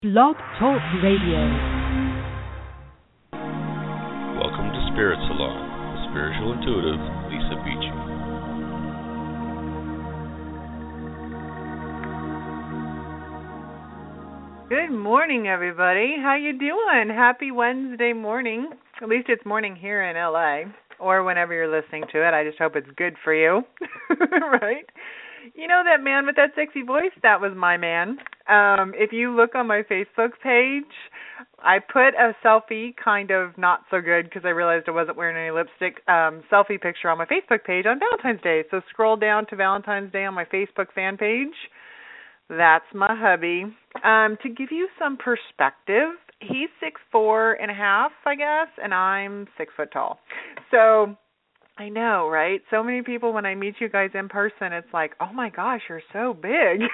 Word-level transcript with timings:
Blog 0.00 0.36
Talk 0.60 0.78
Radio. 1.02 1.42
Welcome 4.38 4.70
to 4.70 4.90
Spirit 4.92 5.18
Salon, 5.26 5.58
the 5.90 6.06
spiritual 6.08 6.52
intuitive 6.54 7.02
Lisa 7.26 7.58
Beachy. 7.66 7.90
Good 14.68 14.94
morning, 14.96 15.48
everybody. 15.48 16.14
How 16.22 16.36
you 16.36 16.56
doing? 16.56 17.08
Happy 17.08 17.50
Wednesday 17.50 18.12
morning. 18.12 18.70
At 19.02 19.08
least 19.08 19.28
it's 19.28 19.44
morning 19.44 19.74
here 19.74 20.04
in 20.04 20.14
LA, 20.14 20.70
or 21.00 21.24
whenever 21.24 21.54
you're 21.54 21.66
listening 21.66 22.04
to 22.12 22.24
it. 22.24 22.34
I 22.34 22.44
just 22.44 22.58
hope 22.60 22.76
it's 22.76 22.86
good 22.96 23.16
for 23.24 23.34
you, 23.34 23.62
right? 24.62 24.86
You 25.56 25.66
know 25.66 25.82
that 25.84 26.04
man 26.04 26.24
with 26.24 26.36
that 26.36 26.50
sexy 26.54 26.82
voice? 26.82 27.10
That 27.24 27.40
was 27.40 27.50
my 27.56 27.76
man. 27.76 28.18
Um, 28.48 28.92
if 28.96 29.12
you 29.12 29.34
look 29.36 29.54
on 29.54 29.66
my 29.66 29.82
Facebook 29.82 30.30
page, 30.42 30.84
I 31.58 31.78
put 31.80 32.14
a 32.14 32.34
selfie, 32.44 32.94
kind 33.02 33.30
of 33.30 33.56
not 33.58 33.80
so 33.90 34.00
good 34.00 34.24
because 34.24 34.42
I 34.44 34.50
realized 34.50 34.86
I 34.88 34.92
wasn't 34.92 35.16
wearing 35.16 35.36
any 35.36 35.50
lipstick, 35.50 36.02
um, 36.08 36.42
selfie 36.50 36.80
picture 36.80 37.10
on 37.10 37.18
my 37.18 37.26
Facebook 37.26 37.64
page 37.64 37.84
on 37.86 37.98
Valentine's 37.98 38.42
Day. 38.42 38.64
So 38.70 38.80
scroll 38.90 39.16
down 39.16 39.46
to 39.48 39.56
Valentine's 39.56 40.12
Day 40.12 40.24
on 40.24 40.34
my 40.34 40.44
Facebook 40.46 40.92
fan 40.94 41.16
page 41.16 41.54
that's 42.48 42.84
my 42.94 43.08
hubby. 43.10 43.64
Um, 44.04 44.36
to 44.42 44.48
give 44.48 44.68
you 44.70 44.88
some 44.98 45.16
perspective, 45.16 46.10
he's 46.40 46.68
six 46.82 47.00
four 47.12 47.54
and 47.54 47.70
a 47.70 47.74
half, 47.74 48.12
I 48.26 48.34
guess, 48.34 48.68
and 48.82 48.94
I'm 48.94 49.46
six 49.58 49.72
foot 49.76 49.92
tall. 49.92 50.18
So 50.70 51.14
I 51.76 51.88
know, 51.88 52.28
right? 52.28 52.60
So 52.70 52.82
many 52.82 53.02
people 53.02 53.32
when 53.32 53.46
I 53.46 53.54
meet 53.54 53.74
you 53.80 53.88
guys 53.88 54.10
in 54.14 54.28
person, 54.28 54.72
it's 54.72 54.92
like, 54.92 55.12
oh 55.20 55.32
my 55.32 55.50
gosh, 55.50 55.82
you're 55.88 56.02
so 56.12 56.34
big. 56.34 56.80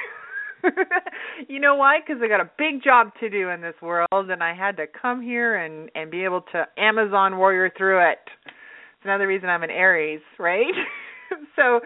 you 1.49 1.61
know 1.61 1.77
why? 1.77 1.99
Because 2.01 2.23
I 2.23 2.29
got 2.29 2.41
a 2.41 2.51
big 2.59 2.83
job 2.83 3.13
to 3.21 3.31
do 3.31 3.51
in 3.51 3.61
this 3.61 3.75
world, 3.83 4.09
and 4.13 4.43
I 4.43 4.55
had 4.55 4.77
to 4.79 4.87
come 4.87 5.23
here 5.23 5.57
and 5.57 5.91
and 5.95 6.11
be 6.11 6.25
able 6.25 6.43
to 6.53 6.67
Amazon 6.79 7.37
warrior 7.39 7.71
through 7.77 8.11
it. 8.11 8.19
It's 8.47 9.05
another 9.05 9.27
reason 9.27 9.49
I'm 9.49 9.63
an 9.63 9.71
Aries, 9.71 10.21
right? 10.39 10.73
so 11.57 11.81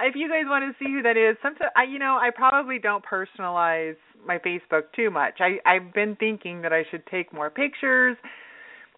if 0.00 0.14
you 0.14 0.28
guys 0.28 0.44
want 0.46 0.64
to 0.64 0.84
see 0.84 0.90
who 0.90 1.02
that 1.02 1.16
is, 1.16 1.36
sometimes 1.42 1.70
I, 1.76 1.84
you 1.84 1.98
know, 1.98 2.18
I 2.20 2.30
probably 2.34 2.78
don't 2.78 3.04
personalize 3.04 3.96
my 4.26 4.38
Facebook 4.38 4.92
too 4.94 5.10
much. 5.10 5.34
I 5.40 5.58
I've 5.66 5.92
been 5.92 6.16
thinking 6.16 6.62
that 6.62 6.72
I 6.72 6.84
should 6.90 7.06
take 7.06 7.32
more 7.32 7.50
pictures, 7.50 8.16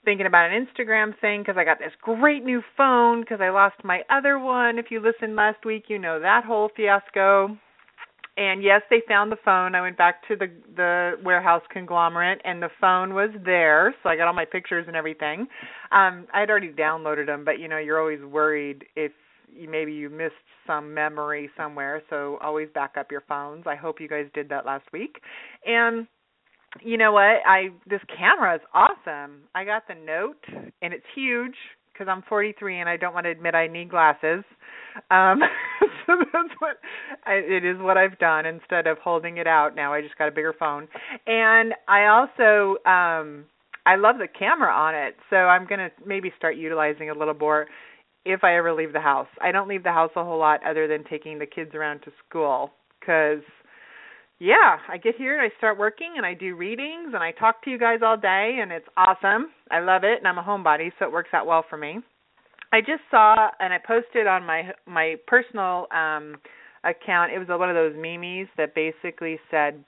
thinking 0.05 0.27
about 0.27 0.51
an 0.51 0.67
Instagram 0.67 1.19
thing 1.20 1.42
because 1.42 1.57
I 1.59 1.64
got 1.64 1.79
this 1.79 1.92
great 2.01 2.45
new 2.45 2.62
phone 2.77 3.20
because 3.20 3.41
I 3.41 3.51
lost 3.51 3.77
my 3.84 4.03
other 4.11 4.39
one. 4.39 4.79
If 4.79 4.87
you 4.91 5.01
listened 5.01 5.37
last 5.37 5.64
week, 5.64 5.84
you 5.89 5.98
know 5.98 6.20
that 6.20 6.45
whole 6.45 6.70
fiasco. 6.77 7.59
And 8.37 8.62
yes, 8.62 8.83
they 8.91 9.03
found 9.09 9.33
the 9.33 9.39
phone. 9.45 9.75
I 9.75 9.81
went 9.81 9.97
back 9.97 10.27
to 10.29 10.37
the 10.37 10.51
the 10.77 11.12
warehouse 11.25 11.62
conglomerate, 11.70 12.41
and 12.45 12.62
the 12.62 12.69
phone 12.81 13.15
was 13.15 13.31
there. 13.45 13.95
So 14.03 14.11
I 14.11 14.17
got 14.17 14.27
all 14.27 14.34
my 14.34 14.45
pictures 14.45 14.84
and 14.87 14.97
everything. 14.97 15.47
Um, 15.91 16.27
I 16.34 16.41
had 16.41 16.51
already 16.51 16.70
downloaded 16.70 17.27
them, 17.27 17.45
but 17.45 17.59
you 17.59 17.69
know, 17.69 17.79
you're 17.79 18.01
always 18.01 18.20
worried 18.23 18.84
if 18.95 19.12
you, 19.55 19.70
maybe 19.70 19.92
you 19.92 20.11
missed 20.11 20.35
some 20.67 20.92
memory 20.92 21.48
somewhere, 21.57 22.02
so 22.11 22.39
always 22.42 22.69
back 22.75 22.96
up 22.98 23.11
your 23.11 23.23
phones. 23.29 23.64
I 23.67 23.77
hope 23.77 24.01
you 24.01 24.08
guys 24.08 24.27
did 24.35 24.48
that 24.51 24.67
last 24.67 24.85
week. 24.92 25.20
And 25.64 26.07
you 26.83 26.98
know 26.98 27.13
what? 27.13 27.41
I 27.46 27.69
this 27.89 28.01
camera 28.19 28.57
is 28.57 28.61
awesome. 28.75 29.42
I 29.55 29.64
got 29.64 29.89
the 29.89 29.95
Note 29.95 30.45
and 30.83 30.92
it's 30.92 31.07
huge 31.14 31.57
because 31.96 32.11
I'm 32.11 32.23
43 32.29 32.80
and 32.80 32.89
I 32.89 32.96
don't 32.96 33.14
want 33.14 33.24
to 33.24 33.30
admit 33.30 33.55
I 33.55 33.67
need 33.67 33.90
glasses. 33.90 34.45
Um 35.11 35.40
so 36.07 36.14
that's 36.33 36.55
what 36.58 36.79
I, 37.24 37.34
it 37.34 37.64
is 37.64 37.77
what 37.79 37.96
I've 37.96 38.18
done 38.18 38.46
instead 38.46 38.86
of 38.86 38.98
holding 38.98 39.39
it 39.39 39.46
out. 39.46 39.74
Now 39.74 39.92
I 39.92 40.02
just 40.02 40.17
got 40.18 40.29
a 40.29 40.30
bigger 40.30 40.55
phone. 40.58 40.89
And 41.27 41.74
I 41.89 42.07
also 42.07 42.77
um 42.89 43.45
I 43.86 43.96
love 43.96 44.17
the 44.18 44.27
camera 44.27 44.73
on 44.73 44.95
it. 44.95 45.17
So 45.30 45.36
I'm 45.36 45.67
to 45.68 45.90
maybe 46.05 46.33
start 46.36 46.57
utilizing 46.57 47.11
a 47.11 47.14
little 47.14 47.34
more 47.34 47.67
if 48.24 48.42
I 48.42 48.57
ever 48.57 48.73
leave 48.73 48.92
the 48.92 49.01
house. 49.01 49.28
I 49.40 49.52
don't 49.52 49.68
leave 49.68 49.84
the 49.84 49.92
house 49.92 50.11
a 50.17 50.24
whole 50.24 50.39
lot 50.39 50.61
other 50.68 50.89
than 50.89 51.05
taking 51.05 51.39
the 51.39 51.46
kids 51.46 51.74
around 51.74 52.01
to 52.01 52.13
school 52.28 52.73
cuz 53.05 53.42
yeah, 54.39 54.77
I 54.89 54.98
get 54.98 55.17
here 55.17 55.39
and 55.39 55.51
I 55.51 55.57
start 55.57 55.79
working 55.79 56.14
and 56.17 56.27
I 56.27 56.35
do 56.35 56.57
readings 56.57 57.14
and 57.14 57.23
I 57.23 57.33
talk 57.33 57.63
to 57.64 57.70
you 57.70 57.79
guys 57.79 58.01
all 58.05 58.17
day 58.17 58.58
and 58.61 58.70
it's 58.70 58.86
awesome. 58.97 59.51
I 59.70 59.80
love 59.80 60.05
it 60.05 60.19
and 60.19 60.29
I'm 60.29 60.39
a 60.39 60.42
homebody 60.42 60.91
so 60.98 61.07
it 61.07 61.13
works 61.13 61.30
out 61.33 61.47
well 61.47 61.64
for 61.69 61.77
me. 61.79 62.01
I 62.73 62.80
just 62.80 63.02
saw 63.11 63.48
and 63.61 63.73
I 63.73 63.79
posted 63.86 64.27
on 64.27 64.45
my 64.45 64.73
my 64.86 65.17
personal 65.27 65.86
um 65.91 66.36
account. 66.85 67.33
It 67.33 67.39
was 67.39 67.48
one 67.48 67.70
of 67.70 67.75
those 67.75 67.95
memes 67.96 68.48
that 68.58 68.75
basically 68.75 69.39
said 69.51 69.83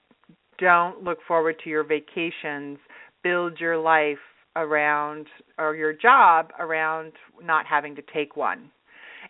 don't 0.59 1.05
look 1.05 1.19
forward 1.29 1.57
to 1.63 1.71
your 1.71 1.85
vacations, 1.85 2.79
build 3.23 3.61
your 3.61 3.79
life 3.79 4.19
around 4.57 5.27
or 5.59 5.77
your 5.77 5.93
job 5.93 6.51
around 6.59 7.13
not 7.43 7.67
having 7.67 7.95
to 7.97 8.03
take 8.13 8.37
one. 8.37 8.71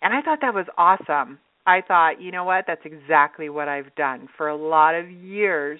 And 0.01 0.15
I 0.15 0.23
thought 0.23 0.39
that 0.43 0.55
was 0.55 0.67
awesome. 0.79 1.39
I 1.69 1.83
thought, 1.87 2.21
you 2.21 2.33
know 2.33 2.45
what? 2.45 2.65
That's 2.67 2.81
exactly 2.87 3.51
what 3.51 3.69
I've 3.69 3.95
done. 3.95 4.27
For 4.39 4.49
a 4.49 4.57
lot 4.57 4.95
of 4.95 5.11
years, 5.11 5.79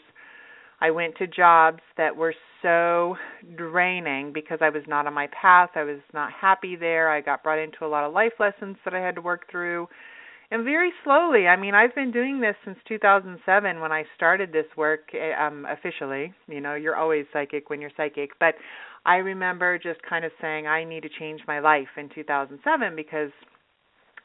I 0.83 0.91
went 0.91 1.17
to 1.17 1.27
jobs 1.27 1.81
that 1.97 2.15
were 2.15 2.35
so 2.61 3.17
draining 3.57 4.35
because 4.35 4.59
I 4.61 4.69
was 4.69 4.83
not 4.87 5.07
on 5.07 5.15
my 5.15 5.29
path. 5.29 5.71
I 5.77 5.85
was 5.85 6.01
not 6.13 6.31
happy 6.31 6.77
there. 6.77 7.11
I 7.11 7.23
got 7.23 7.43
brought 7.43 7.59
into 7.59 7.87
a 7.87 7.89
lot 7.89 8.05
of 8.05 8.13
life 8.13 8.35
lessons 8.39 8.77
that 8.85 8.93
I 8.93 9.01
had 9.01 9.15
to 9.15 9.23
work 9.23 9.51
through. 9.51 9.89
And 10.51 10.63
very 10.63 10.93
slowly, 11.05 11.47
I 11.47 11.57
mean, 11.57 11.75
I've 11.75 11.95
been 11.95 12.13
doing 12.13 12.39
this 12.41 12.55
since 12.67 12.79
2007 12.87 13.81
when 13.81 13.93
I 13.93 14.05
started 14.15 14.53
this 14.53 14.67
work 14.77 15.09
eh, 15.15 15.33
um 15.39 15.67
officially. 15.67 16.35
You 16.49 16.61
know, 16.61 16.75
you're 16.75 16.97
always 16.97 17.25
psychic 17.33 17.71
when 17.71 17.81
you're 17.81 17.91
psychic, 17.97 18.31
but 18.39 18.55
I 19.07 19.17
remember 19.17 19.79
just 19.79 20.01
kind 20.09 20.25
of 20.25 20.33
saying 20.41 20.67
I 20.67 20.85
need 20.85 21.03
to 21.03 21.09
change 21.19 21.41
my 21.47 21.61
life 21.61 21.89
in 21.97 22.11
2007 22.15 22.95
because 22.95 23.31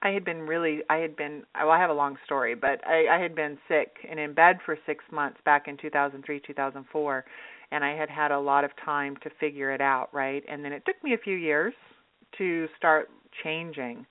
I 0.03 0.09
had 0.09 0.25
been 0.25 0.41
really 0.41 0.81
I 0.89 0.97
had 0.97 1.15
been 1.15 1.43
well 1.55 1.71
I 1.71 1.79
have 1.79 1.89
a 1.89 1.93
long 1.93 2.17
story 2.25 2.55
but 2.55 2.85
I 2.85 3.07
I 3.07 3.21
had 3.21 3.33
been 3.33 3.57
sick 3.67 3.95
and 4.09 4.19
in 4.19 4.33
bed 4.33 4.59
for 4.65 4.77
6 4.85 5.05
months 5.11 5.39
back 5.45 5.67
in 5.67 5.77
2003 5.77 6.41
2004 6.45 7.25
and 7.71 7.83
I 7.83 7.95
had 7.95 8.09
had 8.09 8.31
a 8.31 8.39
lot 8.39 8.63
of 8.63 8.71
time 8.85 9.15
to 9.23 9.29
figure 9.39 9.71
it 9.71 9.81
out 9.81 10.09
right? 10.13 10.43
And 10.47 10.63
then 10.63 10.73
it 10.73 10.83
took 10.85 11.01
me 11.03 11.13
a 11.13 11.17
few 11.17 11.35
years 11.35 11.73
to 12.37 12.67
start 12.77 13.09
changing 13.43 14.05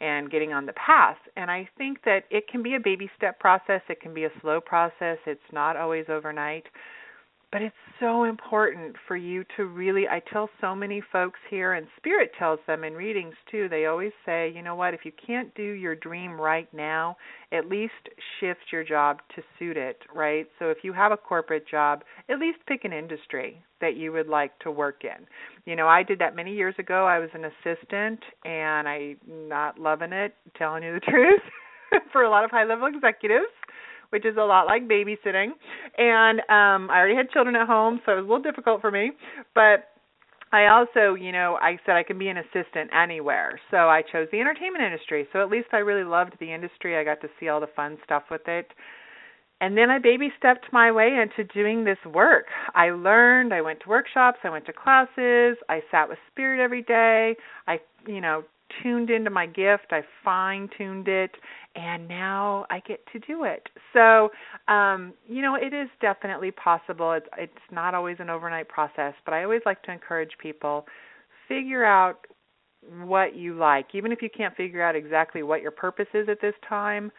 and 0.00 0.30
getting 0.30 0.52
on 0.52 0.66
the 0.66 0.74
path. 0.74 1.16
And 1.36 1.50
I 1.50 1.68
think 1.78 2.02
that 2.04 2.24
it 2.30 2.48
can 2.48 2.62
be 2.62 2.74
a 2.74 2.80
baby 2.80 3.10
step 3.16 3.40
process. 3.40 3.80
It 3.88 4.00
can 4.00 4.12
be 4.12 4.24
a 4.24 4.30
slow 4.42 4.60
process. 4.60 5.16
It's 5.26 5.40
not 5.52 5.76
always 5.76 6.04
overnight 6.10 6.64
but 7.52 7.62
it's 7.62 7.74
so 8.00 8.24
important 8.24 8.96
for 9.06 9.16
you 9.16 9.44
to 9.56 9.66
really 9.66 10.06
I 10.08 10.20
tell 10.32 10.50
so 10.60 10.74
many 10.74 11.02
folks 11.12 11.38
here 11.48 11.74
and 11.74 11.86
spirit 11.96 12.32
tells 12.38 12.58
them 12.66 12.84
in 12.84 12.94
readings 12.94 13.34
too. 13.50 13.68
They 13.68 13.86
always 13.86 14.12
say, 14.24 14.52
you 14.54 14.62
know 14.62 14.74
what, 14.74 14.94
if 14.94 15.00
you 15.04 15.12
can't 15.24 15.54
do 15.54 15.62
your 15.62 15.94
dream 15.94 16.40
right 16.40 16.68
now, 16.74 17.16
at 17.52 17.68
least 17.68 17.92
shift 18.40 18.60
your 18.72 18.84
job 18.84 19.18
to 19.36 19.42
suit 19.58 19.76
it, 19.76 19.98
right? 20.14 20.46
So 20.58 20.70
if 20.70 20.78
you 20.82 20.92
have 20.92 21.12
a 21.12 21.16
corporate 21.16 21.68
job, 21.68 22.02
at 22.28 22.38
least 22.38 22.58
pick 22.66 22.84
an 22.84 22.92
industry 22.92 23.62
that 23.80 23.96
you 23.96 24.12
would 24.12 24.28
like 24.28 24.58
to 24.60 24.70
work 24.70 25.02
in. 25.04 25.26
You 25.64 25.76
know, 25.76 25.86
I 25.86 26.02
did 26.02 26.18
that 26.18 26.34
many 26.34 26.54
years 26.54 26.74
ago. 26.78 27.06
I 27.06 27.18
was 27.18 27.30
an 27.34 27.44
assistant 27.44 28.20
and 28.44 28.88
I 28.88 29.16
not 29.26 29.78
loving 29.78 30.12
it, 30.12 30.34
telling 30.58 30.82
you 30.82 30.94
the 30.94 31.00
truth, 31.10 31.40
for 32.12 32.22
a 32.22 32.30
lot 32.30 32.44
of 32.44 32.50
high 32.50 32.64
level 32.64 32.86
executives 32.86 33.46
which 34.10 34.24
is 34.24 34.36
a 34.36 34.44
lot 34.44 34.66
like 34.66 34.88
babysitting. 34.88 35.50
And 35.98 36.40
um 36.48 36.90
I 36.90 36.98
already 36.98 37.16
had 37.16 37.30
children 37.30 37.56
at 37.56 37.66
home, 37.66 38.00
so 38.04 38.12
it 38.12 38.16
was 38.16 38.24
a 38.24 38.28
little 38.28 38.42
difficult 38.42 38.80
for 38.80 38.90
me. 38.90 39.12
But 39.54 39.88
I 40.52 40.68
also, 40.68 41.14
you 41.14 41.32
know, 41.32 41.58
I 41.60 41.76
said 41.84 41.96
I 41.96 42.02
can 42.02 42.18
be 42.18 42.28
an 42.28 42.36
assistant 42.38 42.90
anywhere. 42.94 43.58
So 43.70 43.88
I 43.88 44.02
chose 44.02 44.28
the 44.30 44.40
entertainment 44.40 44.84
industry. 44.84 45.26
So 45.32 45.42
at 45.42 45.50
least 45.50 45.68
I 45.72 45.78
really 45.78 46.04
loved 46.04 46.34
the 46.38 46.52
industry. 46.52 46.96
I 46.96 47.04
got 47.04 47.20
to 47.22 47.28
see 47.38 47.48
all 47.48 47.60
the 47.60 47.66
fun 47.74 47.98
stuff 48.04 48.24
with 48.30 48.46
it. 48.46 48.70
And 49.60 49.76
then 49.76 49.90
I 49.90 49.98
baby 49.98 50.30
stepped 50.38 50.66
my 50.72 50.92
way 50.92 51.18
into 51.20 51.50
doing 51.52 51.84
this 51.84 51.98
work. 52.12 52.44
I 52.74 52.90
learned, 52.90 53.54
I 53.54 53.62
went 53.62 53.80
to 53.80 53.88
workshops, 53.88 54.38
I 54.44 54.50
went 54.50 54.66
to 54.66 54.72
classes, 54.72 55.56
I 55.68 55.80
sat 55.90 56.08
with 56.08 56.18
spirit 56.30 56.62
every 56.62 56.82
day. 56.82 57.36
I, 57.66 57.78
you 58.06 58.20
know, 58.20 58.44
tuned 58.82 59.10
into 59.10 59.30
my 59.30 59.46
gift. 59.46 59.86
I 59.90 60.02
fine 60.24 60.68
tuned 60.76 61.08
it, 61.08 61.30
and 61.74 62.06
now 62.08 62.66
I 62.70 62.80
get 62.80 63.00
to 63.12 63.18
do 63.20 63.44
it. 63.44 63.68
So, 63.92 64.30
um, 64.72 65.14
you 65.26 65.42
know, 65.42 65.56
it 65.56 65.72
is 65.74 65.88
definitely 66.00 66.50
possible. 66.50 67.12
It's 67.12 67.26
it's 67.38 67.52
not 67.70 67.94
always 67.94 68.16
an 68.20 68.30
overnight 68.30 68.68
process, 68.68 69.14
but 69.24 69.34
I 69.34 69.44
always 69.44 69.62
like 69.66 69.82
to 69.82 69.92
encourage 69.92 70.32
people 70.40 70.86
figure 71.48 71.84
out 71.84 72.26
what 73.02 73.36
you 73.36 73.54
like. 73.54 73.94
Even 73.94 74.12
if 74.12 74.22
you 74.22 74.28
can't 74.34 74.56
figure 74.56 74.82
out 74.82 74.96
exactly 74.96 75.42
what 75.42 75.62
your 75.62 75.70
purpose 75.70 76.08
is 76.14 76.28
at 76.28 76.40
this 76.40 76.54
time, 76.68 77.10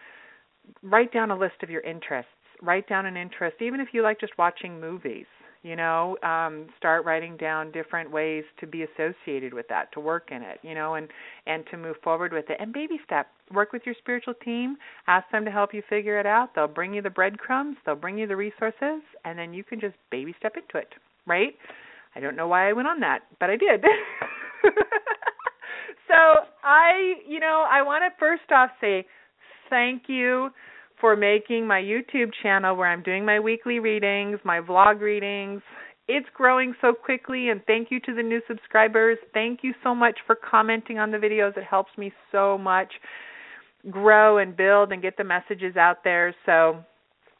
write 0.83 1.11
down 1.11 1.31
a 1.31 1.38
list 1.38 1.55
of 1.63 1.69
your 1.69 1.81
interests. 1.81 2.31
Write 2.61 2.89
down 2.89 3.05
an 3.05 3.15
interest, 3.15 3.57
even 3.61 3.79
if 3.79 3.89
you 3.91 4.01
like 4.01 4.19
just 4.19 4.38
watching 4.38 4.81
movies 4.81 5.27
you 5.63 5.75
know 5.75 6.18
um 6.24 6.68
start 6.77 7.06
writing 7.06 7.38
down 7.38 7.71
different 7.71 8.12
ways 8.12 8.44
to 8.59 8.68
be 8.68 8.83
associated 8.83 9.54
with 9.54 9.68
that 9.68 9.92
to 9.92 10.00
work 10.00 10.30
in 10.31 10.42
it 10.42 10.59
you 10.62 10.74
know 10.75 10.95
and 10.95 11.07
and 11.45 11.65
to 11.71 11.77
move 11.77 11.95
forward 12.04 12.33
with 12.33 12.50
it. 12.50 12.57
And 12.59 12.74
baby 12.74 13.00
step 13.06 13.27
work 13.54 13.71
with 13.71 13.83
your 13.86 13.95
spiritual 14.00 14.33
team 14.44 14.77
ask 15.07 15.30
them 15.31 15.45
to 15.45 15.51
help 15.51 15.74
you 15.74 15.81
figure 15.89 16.19
it 16.19 16.25
out. 16.25 16.50
They'll 16.56 16.68
bring 16.68 16.94
you 16.94 17.01
the 17.01 17.09
breadcrumbs 17.09 17.77
they'll 17.86 17.95
bring 17.95 18.18
you 18.18 18.27
the 18.27 18.36
resources 18.36 19.01
and 19.25 19.38
then 19.38 19.54
you 19.54 19.63
can 19.63 19.80
just 19.80 19.95
baby 20.12 20.36
step 20.39 20.54
into 20.56 20.77
it 20.77 20.94
right? 21.25 21.56
I 22.15 22.19
don't 22.19 22.36
know 22.36 22.48
why 22.48 22.69
i 22.69 22.74
went 22.74 22.88
on 22.88 23.00
that 23.01 23.19
but 23.39 23.50
i 23.50 23.57
did. 23.57 23.83
So 26.07 26.15
i 26.63 27.15
you 27.27 27.39
know 27.39 27.65
i 27.69 27.81
want 27.81 28.04
to 28.04 28.18
first 28.19 28.50
off 28.51 28.69
say 28.80 29.06
thank 29.69 30.04
you 30.07 30.50
for 30.99 31.15
making 31.15 31.67
my 31.67 31.81
YouTube 31.81 32.31
channel 32.41 32.75
where 32.75 32.88
I'm 32.88 33.03
doing 33.03 33.25
my 33.25 33.39
weekly 33.39 33.79
readings, 33.79 34.39
my 34.44 34.59
vlog 34.59 34.99
readings. 34.99 35.61
It's 36.07 36.27
growing 36.33 36.73
so 36.79 36.94
quickly, 36.94 37.49
and 37.49 37.61
thank 37.67 37.91
you 37.91 37.99
to 38.01 38.15
the 38.15 38.23
new 38.23 38.41
subscribers. 38.47 39.17
Thank 39.33 39.59
you 39.61 39.73
so 39.83 39.94
much 39.94 40.17
for 40.25 40.35
commenting 40.35 40.99
on 40.99 41.11
the 41.11 41.17
videos. 41.17 41.57
It 41.57 41.65
helps 41.65 41.91
me 41.97 42.13
so 42.31 42.57
much 42.57 42.91
grow 43.91 44.38
and 44.38 44.55
build 44.55 44.91
and 44.91 45.01
get 45.01 45.17
the 45.17 45.23
messages 45.23 45.75
out 45.75 46.03
there. 46.03 46.33
So, 46.45 46.83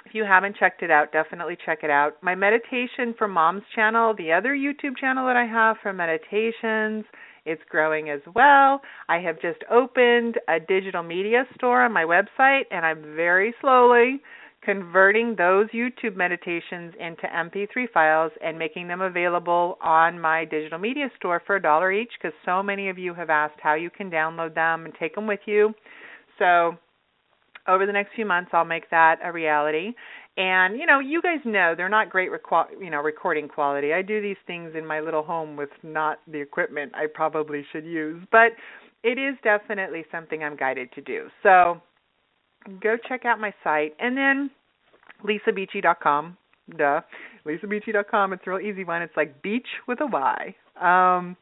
if 0.06 0.14
you 0.14 0.24
haven't 0.24 0.56
checked 0.58 0.84
it 0.84 0.92
out, 0.92 1.12
definitely 1.12 1.58
check 1.66 1.80
it 1.84 1.90
out. 1.90 2.14
My 2.22 2.36
meditation 2.36 3.14
for 3.18 3.28
moms 3.28 3.64
channel, 3.76 4.14
the 4.18 4.32
other 4.32 4.56
YouTube 4.56 4.98
channel 4.98 5.26
that 5.28 5.36
I 5.36 5.46
have 5.46 5.78
for 5.82 5.92
meditations, 5.92 7.04
it's 7.48 7.62
growing 7.70 8.10
as 8.10 8.22
well. 8.36 8.82
I 9.10 9.20
have 9.20 9.42
just 9.42 9.60
opened 9.72 10.36
a 10.48 10.60
digital 10.60 11.04
media 11.04 11.46
store 11.56 11.84
on 11.84 11.94
my 11.94 12.04
website, 12.04 12.64
and 12.72 12.86
I'm 12.86 13.16
very 13.16 13.54
slowly 13.62 14.22
converting 14.64 15.36
those 15.38 15.68
YouTube 15.70 16.18
meditations 16.18 16.94
into 17.00 17.24
MP3 17.24 17.90
files 17.94 18.32
and 18.44 18.60
making 18.60 18.88
them 18.88 19.02
available 19.02 19.78
on 19.82 20.20
my 20.20 20.44
digital 20.46 20.78
media 20.78 21.10
store 21.16 21.42
for 21.46 21.56
a 21.56 21.62
dollar 21.62 21.92
each 21.92 22.12
because 22.22 22.36
so 22.44 22.62
many 22.62 22.90
of 22.90 22.98
you 22.98 23.14
have 23.14 23.30
asked 23.30 23.60
how 23.62 23.76
you 23.76 23.90
can 23.90 24.12
download 24.12 24.54
them 24.54 24.86
and 24.86 24.94
take 25.00 25.16
them 25.16 25.26
with 25.26 25.40
you. 25.46 25.74
So, 26.38 26.78
over 27.68 27.86
the 27.86 27.94
next 27.94 28.14
few 28.16 28.26
months, 28.26 28.52
I'll 28.54 28.66
make 28.66 28.90
that 28.90 29.20
a 29.24 29.32
reality. 29.32 29.94
And 30.38 30.80
you 30.80 30.86
know, 30.86 31.00
you 31.00 31.22
guys 31.22 31.40
know 31.46 31.74
they're 31.76 31.90
not 31.90 32.12
great, 32.12 32.30
reco- 32.32 32.70
you 32.80 32.92
know, 32.92 33.02
recording 33.02 33.48
quality. 33.48 33.92
I 33.92 34.04
do 34.04 34.22
these 34.22 34.38
things 34.46 34.74
in 34.78 34.86
my 34.86 35.00
little 35.00 35.24
home 35.24 35.56
with 35.56 35.72
not 35.82 36.20
the 36.28 36.40
equipment 36.40 36.94
I 36.96 37.08
probably 37.12 37.66
should 37.72 37.86
use, 37.86 38.24
but 38.32 38.52
it 39.04 39.18
is 39.18 39.36
definitely 39.44 40.06
something 40.12 40.44
I'm 40.44 40.56
guided 40.56 40.92
to 40.94 41.02
do. 41.02 41.28
So 41.42 41.82
go 42.82 42.98
check 43.10 43.26
out 43.26 43.40
my 43.40 43.52
site, 43.64 43.96
and 44.00 44.16
then 44.16 44.52
lisabeachy.com. 45.26 46.38
Duh, 46.78 47.02
lisabeachy.com. 47.46 48.34
It's 48.34 48.44
a 48.46 48.50
real 48.52 48.60
easy 48.60 48.84
one. 48.84 49.02
It's 49.02 49.18
like 49.18 49.42
beach 49.42 49.68
with 49.88 50.00
a 50.02 50.06
Y. 50.06 50.56
Um, 50.80 51.36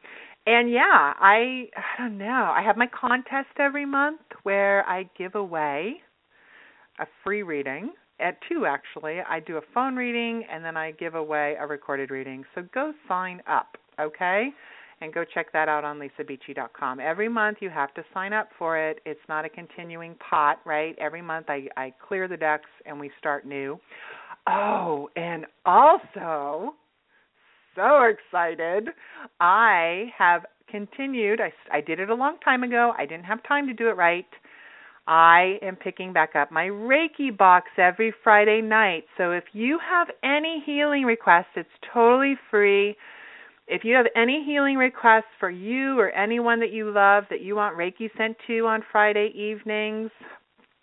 and 0.46 0.70
yeah, 0.70 1.12
I 1.20 1.68
I 1.76 1.98
don't 1.98 2.16
know. 2.16 2.52
I 2.56 2.62
have 2.64 2.76
my 2.76 2.86
contest 2.86 3.58
every 3.58 3.84
month 3.84 4.20
where 4.44 4.88
I 4.88 5.10
give 5.18 5.34
away 5.34 5.96
a 6.98 7.06
free 7.22 7.42
reading 7.42 7.90
at 8.20 8.38
two 8.48 8.66
actually. 8.66 9.18
I 9.20 9.40
do 9.40 9.56
a 9.56 9.62
phone 9.74 9.96
reading 9.96 10.44
and 10.50 10.64
then 10.64 10.76
I 10.76 10.92
give 10.92 11.14
away 11.14 11.56
a 11.58 11.66
recorded 11.66 12.10
reading. 12.10 12.44
So 12.54 12.62
go 12.72 12.92
sign 13.08 13.42
up, 13.48 13.76
okay? 14.00 14.50
And 15.00 15.12
go 15.12 15.24
check 15.24 15.52
that 15.52 15.68
out 15.68 15.84
on 15.84 15.98
lisabeachy.com. 15.98 17.00
Every 17.00 17.28
month 17.28 17.58
you 17.60 17.68
have 17.68 17.92
to 17.94 18.02
sign 18.14 18.32
up 18.32 18.48
for 18.58 18.78
it. 18.78 19.00
It's 19.04 19.20
not 19.28 19.44
a 19.44 19.48
continuing 19.48 20.14
pot, 20.14 20.60
right? 20.64 20.96
Every 20.98 21.20
month 21.20 21.46
I 21.48 21.68
I 21.76 21.92
clear 22.06 22.28
the 22.28 22.36
decks 22.36 22.70
and 22.86 22.98
we 22.98 23.10
start 23.18 23.46
new. 23.46 23.78
Oh, 24.46 25.10
and 25.16 25.44
also 25.66 26.74
so 27.74 28.04
excited. 28.04 28.88
I 29.38 30.06
have 30.16 30.46
continued. 30.70 31.40
I 31.42 31.52
I 31.70 31.82
did 31.82 32.00
it 32.00 32.08
a 32.08 32.14
long 32.14 32.38
time 32.42 32.62
ago. 32.62 32.94
I 32.96 33.04
didn't 33.04 33.24
have 33.24 33.42
time 33.42 33.66
to 33.66 33.74
do 33.74 33.88
it 33.88 33.96
right 33.96 34.26
I 35.06 35.58
am 35.62 35.76
picking 35.76 36.12
back 36.12 36.34
up 36.34 36.50
my 36.50 36.64
Reiki 36.64 37.36
box 37.36 37.68
every 37.78 38.12
Friday 38.24 38.60
night. 38.60 39.04
So 39.16 39.30
if 39.30 39.44
you 39.52 39.78
have 39.88 40.08
any 40.24 40.62
healing 40.66 41.04
requests, 41.04 41.54
it's 41.54 41.68
totally 41.92 42.34
free. 42.50 42.96
If 43.68 43.84
you 43.84 43.94
have 43.94 44.06
any 44.16 44.44
healing 44.44 44.76
requests 44.76 45.30
for 45.38 45.50
you 45.50 45.98
or 45.98 46.10
anyone 46.10 46.60
that 46.60 46.72
you 46.72 46.90
love 46.90 47.24
that 47.30 47.40
you 47.40 47.56
want 47.56 47.76
Reiki 47.76 48.10
sent 48.16 48.36
to 48.46 48.66
on 48.66 48.82
Friday 48.90 49.32
evenings, 49.34 50.10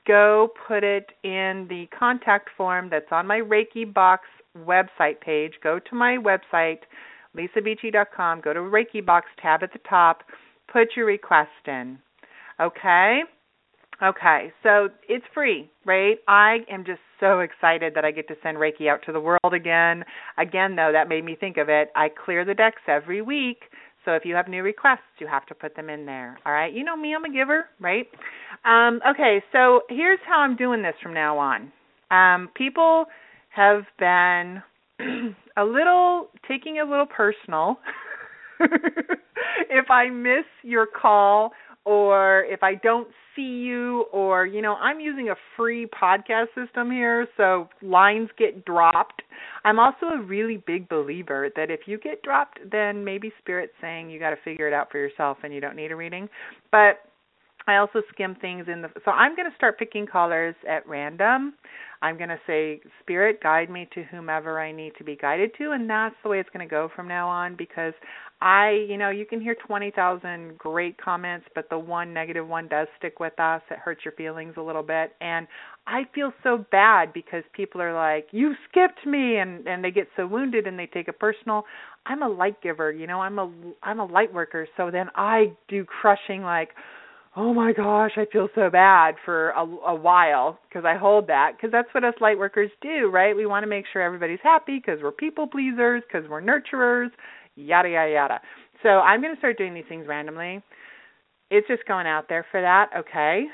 go 0.08 0.50
put 0.68 0.84
it 0.84 1.12
in 1.24 1.66
the 1.70 1.88
contact 1.98 2.50
form 2.58 2.90
that's 2.90 3.12
on 3.12 3.28
my 3.28 3.40
Reiki 3.40 3.92
box 3.94 4.24
website 4.58 5.20
page. 5.22 5.54
Go 5.62 5.80
to 5.80 5.96
my 5.96 6.18
website, 6.18 6.80
lisabeachy.com, 7.38 8.42
go 8.42 8.54
to 8.54 8.60
Reiki 8.60 9.06
box 9.06 9.28
tab 9.42 9.64
at 9.64 9.74
the 9.74 9.80
top, 9.90 10.24
put 10.72 10.90
your 10.96 11.06
request 11.06 11.50
in. 11.68 11.98
Okay? 12.60 13.22
Okay, 14.04 14.52
so 14.64 14.90
it's 15.08 15.24
free, 15.34 15.72
right? 15.86 16.18
I 16.28 16.58
am 16.70 16.84
just 16.84 17.00
so 17.22 17.40
excited 17.40 17.94
that 17.96 18.04
I 18.04 18.12
get 18.12 18.28
to 18.28 18.36
send 18.44 18.58
Reiki 18.58 18.90
out 18.90 19.00
to 19.06 19.14
the 19.14 19.20
world 19.20 19.54
again. 19.54 20.04
Again, 20.38 20.76
though, 20.76 20.92
that 20.92 21.08
made 21.08 21.24
me 21.24 21.38
think 21.40 21.56
of 21.56 21.70
it. 21.70 21.90
I 21.96 22.10
clear 22.10 22.44
the 22.44 22.54
decks 22.54 22.82
every 22.90 23.22
week, 23.22 23.60
so 24.04 24.12
if 24.12 24.26
you 24.26 24.36
have 24.36 24.50
new 24.50 24.62
requests, 24.62 25.00
you 25.20 25.28
have 25.28 25.46
to 25.46 25.56
put 25.56 25.78
them 25.78 25.90
in 25.90 26.06
there. 26.06 26.38
All 26.46 26.52
right, 26.52 26.74
you 26.74 26.84
know 26.84 26.98
me, 26.98 27.16
I'm 27.16 27.24
a 27.24 27.32
giver, 27.32 27.68
right? 27.80 28.08
Um, 28.66 29.00
okay, 29.10 29.42
so 29.54 29.82
here's 29.88 30.20
how 30.28 30.40
I'm 30.40 30.58
doing 30.58 30.82
this 30.82 30.96
from 31.02 31.14
now 31.14 31.38
on. 31.38 31.72
Um, 32.12 32.50
people 32.56 33.06
have 33.56 33.84
been 34.00 34.62
a 35.58 35.64
little 35.64 36.28
taking 36.46 36.80
a 36.80 36.84
little 36.84 37.06
personal. 37.06 37.80
if 38.60 39.90
I 39.90 40.10
miss 40.10 40.46
your 40.62 40.88
call 40.88 41.52
or 41.86 42.46
if 42.50 42.64
I 42.64 42.76
don't 42.76 43.08
see 43.36 43.42
you 43.42 44.06
or 44.12 44.46
you 44.46 44.62
know 44.62 44.76
I'm 44.76 45.00
using 45.00 45.30
a 45.30 45.36
free 45.56 45.88
podcast 45.88 46.48
system 46.56 46.92
here 46.92 47.28
so 47.38 47.70
lines 47.82 48.30
get 48.38 48.66
dropped. 48.66 49.22
I'm 49.66 49.80
also 49.80 50.08
a 50.08 50.22
really 50.22 50.58
big 50.58 50.90
believer 50.90 51.50
that 51.56 51.72
if 51.72 51.82
you 51.86 51.98
get 51.98 52.22
dropped 52.24 52.60
then 52.72 53.04
maybe 53.04 53.32
spirit's 53.40 53.74
saying 53.82 54.10
you 54.10 54.20
got 54.20 54.32
to 54.32 54.38
figure 54.44 54.68
it 54.68 54.74
out 54.74 54.92
for 54.92 54.98
yourself 54.98 55.38
and 55.44 55.54
you 55.54 55.62
don't 55.62 55.76
need 55.76 55.92
a 55.92 55.96
reading. 55.96 56.30
But 56.72 57.00
I 57.68 57.78
also 57.78 58.02
skim 58.12 58.36
things 58.36 58.68
in 58.72 58.82
the 58.82 58.90
so 59.06 59.12
I'm 59.12 59.36
going 59.36 59.50
to 59.50 59.56
start 59.56 59.80
picking 59.80 60.06
callers 60.06 60.56
at 60.70 60.88
random. 60.88 61.54
I'm 62.02 62.18
going 62.18 62.30
to 62.30 62.40
say 62.46 62.82
spirit 63.00 63.42
guide 63.42 63.70
me 63.70 63.88
to 63.94 64.04
whomever 64.04 64.60
I 64.60 64.74
need 64.74 64.94
to 64.98 65.04
be 65.04 65.16
guided 65.16 65.52
to 65.58 65.72
and 65.72 65.90
that's 65.90 66.16
the 66.24 66.30
way 66.30 66.40
it's 66.40 66.50
going 66.50 66.68
to 66.68 66.70
go 66.70 66.90
from 66.96 67.08
now 67.08 67.30
on 67.30 67.56
because 67.56 67.94
I, 68.42 68.72
you 68.90 68.98
know, 68.98 69.10
you 69.10 69.26
can 69.26 69.40
hear 69.40 69.56
20,000 69.56 70.58
great 70.58 70.98
comments, 70.98 71.46
but 71.56 71.70
the 71.70 71.80
one 71.80 72.14
negative 72.14 72.46
one 72.46 72.68
does 72.68 72.90
stick 72.98 73.22
with 73.22 73.40
us. 73.40 73.62
It 73.72 73.80
hurts 73.80 74.02
your 74.04 74.12
feelings 74.16 74.56
a 74.58 74.62
little 74.62 74.84
bit. 74.84 75.14
And 75.22 75.48
I 75.88 76.04
feel 76.14 76.34
so 76.44 76.66
bad 76.70 77.14
because 77.14 77.44
people 77.54 77.82
are 77.82 77.94
like, 77.94 78.28
"You 78.32 78.54
skipped 78.70 79.06
me." 79.06 79.38
And 79.38 79.66
and 79.66 79.82
they 79.84 79.92
get 79.92 80.10
so 80.18 80.28
wounded 80.28 80.68
and 80.68 80.78
they 80.78 80.88
take 80.88 81.08
it 81.08 81.20
personal. 81.20 81.66
I'm 82.06 82.22
a 82.22 82.28
light 82.28 82.62
giver, 82.62 82.92
you 82.92 83.08
know. 83.08 83.22
I'm 83.22 83.40
a 83.40 83.50
I'm 83.82 84.00
a 84.00 84.06
light 84.06 84.34
worker, 84.34 84.68
so 84.76 84.92
then 84.92 85.08
I 85.16 85.54
do 85.70 85.86
crushing 85.86 86.42
like 86.44 86.70
oh 87.36 87.54
my 87.54 87.74
gosh, 87.74 88.12
I 88.16 88.26
feel 88.32 88.48
so 88.54 88.70
bad 88.70 89.16
for 89.26 89.50
a, 89.52 89.62
a 89.62 89.96
while 89.96 90.60
because 90.68 90.86
I 90.86 90.98
hold 90.98 91.28
that 91.28 91.54
because 91.56 91.72
that's 91.72 91.88
what 91.94 92.04
us 92.04 92.14
light 92.22 92.38
workers 92.38 92.70
do, 92.82 93.10
right? 93.12 93.36
We 93.36 93.46
want 93.46 93.64
to 93.64 93.68
make 93.68 93.86
sure 93.92 94.02
everybody's 94.02 94.40
happy 94.44 94.82
because 94.84 95.02
we're 95.02 95.12
people 95.12 95.48
pleasers, 95.48 96.04
because 96.08 96.30
we're 96.30 96.42
nurturers, 96.42 97.10
yada 97.56 97.90
yada 97.90 98.12
yada. 98.12 98.42
So 98.84 98.90
I'm 98.90 99.22
going 99.22 99.34
to 99.34 99.40
start 99.40 99.58
doing 99.58 99.74
these 99.74 99.86
things 99.90 100.08
randomly. 100.08 100.62
It's 101.50 101.68
just 101.68 101.86
going 101.88 102.08
out 102.08 102.26
there 102.30 102.46
for 102.52 102.62
that. 102.62 102.90
Okay, 102.98 103.46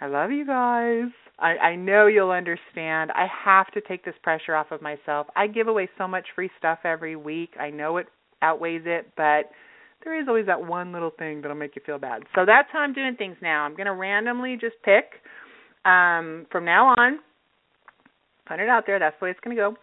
I 0.00 0.06
love 0.06 0.30
you 0.30 0.46
guys. 0.46 1.10
I, 1.38 1.56
I 1.56 1.76
know 1.76 2.06
you'll 2.06 2.30
understand. 2.30 3.10
I 3.12 3.26
have 3.44 3.66
to 3.72 3.80
take 3.80 4.04
this 4.04 4.14
pressure 4.22 4.54
off 4.54 4.70
of 4.70 4.80
myself. 4.80 5.26
I 5.34 5.48
give 5.48 5.66
away 5.66 5.88
so 5.98 6.06
much 6.06 6.26
free 6.34 6.50
stuff 6.58 6.80
every 6.84 7.16
week. 7.16 7.50
I 7.58 7.70
know 7.70 7.96
it 7.96 8.06
outweighs 8.42 8.82
it, 8.84 9.10
but 9.16 9.50
there 10.04 10.20
is 10.20 10.28
always 10.28 10.46
that 10.46 10.64
one 10.64 10.92
little 10.92 11.10
thing 11.10 11.40
that'll 11.40 11.56
make 11.56 11.74
you 11.76 11.82
feel 11.84 11.98
bad. 11.98 12.22
So 12.34 12.44
that's 12.46 12.68
how 12.72 12.80
I'm 12.80 12.92
doing 12.92 13.16
things 13.16 13.36
now. 13.42 13.64
I'm 13.64 13.74
going 13.74 13.86
to 13.86 13.94
randomly 13.94 14.56
just 14.60 14.76
pick 14.84 15.20
um, 15.84 16.46
from 16.52 16.64
now 16.64 16.94
on. 16.96 17.18
Put 18.46 18.60
it 18.60 18.68
out 18.68 18.84
there. 18.86 18.98
That's 18.98 19.16
the 19.20 19.24
way 19.24 19.30
it's 19.30 19.40
going 19.40 19.56
to 19.56 19.60
go. 19.60 19.76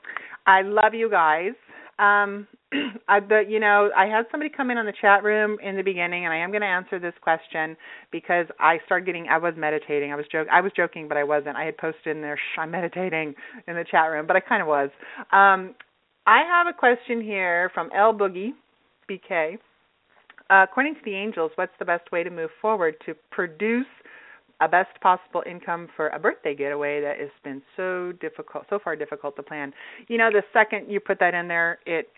I 0.46 0.62
love 0.62 0.94
you 0.94 1.10
guys. 1.10 1.54
Um, 2.00 2.48
I, 3.08 3.20
but 3.20 3.50
you 3.50 3.60
know, 3.60 3.90
I 3.96 4.06
had 4.06 4.26
somebody 4.32 4.52
come 4.56 4.72
in 4.72 4.78
on 4.78 4.86
the 4.86 4.94
chat 5.02 5.24
room 5.24 5.58
in 5.64 5.76
the 5.76 5.84
beginning, 5.84 6.26
and 6.26 6.34
I 6.34 6.38
am 6.38 6.52
going 6.52 6.62
to 6.62 6.68
answer 6.68 7.00
this 7.00 7.14
question 7.22 7.76
because 8.12 8.46
I 8.60 8.78
started 8.86 9.06
getting. 9.06 9.28
I 9.28 9.38
was 9.38 9.54
meditating. 9.58 10.12
I 10.12 10.16
was 10.16 10.26
joking. 10.32 10.52
I 10.52 10.62
was 10.62 10.72
joking, 10.76 11.08
but 11.08 11.18
I 11.18 11.24
wasn't. 11.24 11.58
I 11.58 11.66
had 11.66 11.78
posted 11.78 12.16
in 12.16 12.22
there. 12.22 12.38
Shh, 12.38 12.60
I'm 12.60 12.72
meditating 12.72 13.34
in 13.68 13.76
the 13.76 13.86
chat 13.90 14.10
room, 14.10 14.26
but 14.28 14.36
I 14.36 14.40
kind 14.40 14.62
of 14.62 14.68
was. 14.68 14.90
Um, 15.32 15.76
I 16.26 16.44
have 16.48 16.68
a 16.68 16.78
question 16.78 17.22
here 17.22 17.72
from 17.74 17.90
L 17.96 18.14
Boogie, 18.14 18.52
BK. 19.10 19.58
According 20.52 20.96
to 20.96 21.02
the 21.06 21.16
angels, 21.16 21.52
what's 21.56 21.72
the 21.80 21.86
best 21.86 22.12
way 22.12 22.24
to 22.24 22.30
move 22.30 22.50
forward 22.62 22.96
to 23.06 23.16
produce 23.32 23.86
a 24.60 24.68
best 24.68 24.90
possible 25.02 25.44
income 25.50 25.88
for 25.96 26.10
a 26.10 26.20
birthday 26.20 26.54
getaway 26.54 27.02
that 27.02 27.20
has 27.20 27.30
been 27.44 27.62
so 27.76 28.12
difficult, 28.20 28.66
so 28.70 28.78
far 28.84 28.96
difficult 28.96 29.36
to 29.38 29.44
plan. 29.44 29.74
You 30.08 30.18
know, 30.18 30.30
the 30.32 30.44
second 30.54 30.92
you 30.92 31.00
put 31.00 31.20
that 31.20 31.34
in 31.34 31.48
there, 31.48 31.80
it 31.86 32.10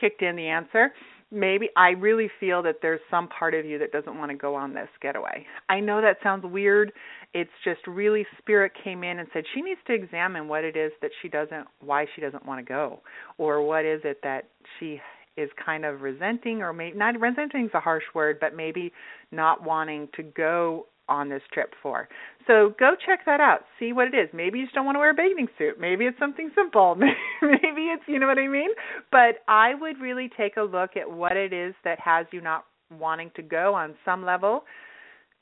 kicked 0.00 0.22
in 0.22 0.36
the 0.36 0.46
answer. 0.46 0.92
Maybe 1.30 1.68
I 1.76 1.90
really 1.90 2.30
feel 2.38 2.62
that 2.62 2.76
there's 2.80 3.00
some 3.10 3.28
part 3.28 3.54
of 3.54 3.64
you 3.64 3.78
that 3.78 3.90
doesn't 3.90 4.16
want 4.16 4.30
to 4.30 4.36
go 4.36 4.54
on 4.54 4.72
this 4.72 4.88
getaway. 5.00 5.44
I 5.68 5.80
know 5.80 6.00
that 6.00 6.18
sounds 6.22 6.44
weird. 6.44 6.92
It's 7.34 7.50
just 7.64 7.80
really 7.86 8.24
spirit 8.38 8.72
came 8.84 9.02
in 9.02 9.18
and 9.18 9.28
said 9.32 9.44
she 9.54 9.62
needs 9.62 9.80
to 9.86 9.94
examine 9.94 10.46
what 10.46 10.62
it 10.64 10.76
is 10.76 10.92
that 11.00 11.10
she 11.22 11.28
doesn't 11.28 11.66
why 11.80 12.06
she 12.14 12.20
doesn't 12.20 12.44
want 12.46 12.60
to 12.60 12.64
go 12.64 13.00
or 13.38 13.62
what 13.62 13.84
is 13.84 14.00
it 14.04 14.20
that 14.22 14.44
she 14.78 15.00
is 15.36 15.50
kind 15.64 15.84
of 15.84 16.02
resenting 16.02 16.62
or 16.62 16.72
maybe 16.72 16.96
not 16.96 17.18
resenting 17.20 17.66
is 17.66 17.70
a 17.74 17.80
harsh 17.80 18.04
word 18.14 18.38
but 18.40 18.54
maybe 18.54 18.92
not 19.30 19.62
wanting 19.62 20.08
to 20.14 20.22
go 20.22 20.86
on 21.08 21.28
this 21.28 21.42
trip 21.52 21.74
for. 21.82 22.08
So 22.46 22.74
go 22.78 22.92
check 23.06 23.20
that 23.26 23.40
out. 23.40 23.60
See 23.78 23.92
what 23.92 24.08
it 24.08 24.14
is. 24.14 24.28
Maybe 24.32 24.60
you 24.60 24.64
just 24.64 24.74
don't 24.74 24.86
want 24.86 24.96
to 24.96 25.00
wear 25.00 25.10
a 25.10 25.14
bathing 25.14 25.48
suit. 25.58 25.78
Maybe 25.78 26.06
it's 26.06 26.18
something 26.18 26.50
simple. 26.54 26.94
Maybe 27.42 27.88
it's, 27.90 28.02
you 28.06 28.18
know 28.18 28.26
what 28.26 28.38
I 28.38 28.48
mean? 28.48 28.70
But 29.10 29.42
I 29.48 29.74
would 29.74 30.00
really 30.00 30.30
take 30.36 30.56
a 30.56 30.62
look 30.62 30.96
at 30.96 31.10
what 31.10 31.36
it 31.36 31.52
is 31.52 31.74
that 31.84 31.98
has 32.00 32.26
you 32.32 32.40
not 32.40 32.64
wanting 32.98 33.30
to 33.36 33.42
go 33.42 33.74
on 33.74 33.94
some 34.04 34.24
level 34.24 34.64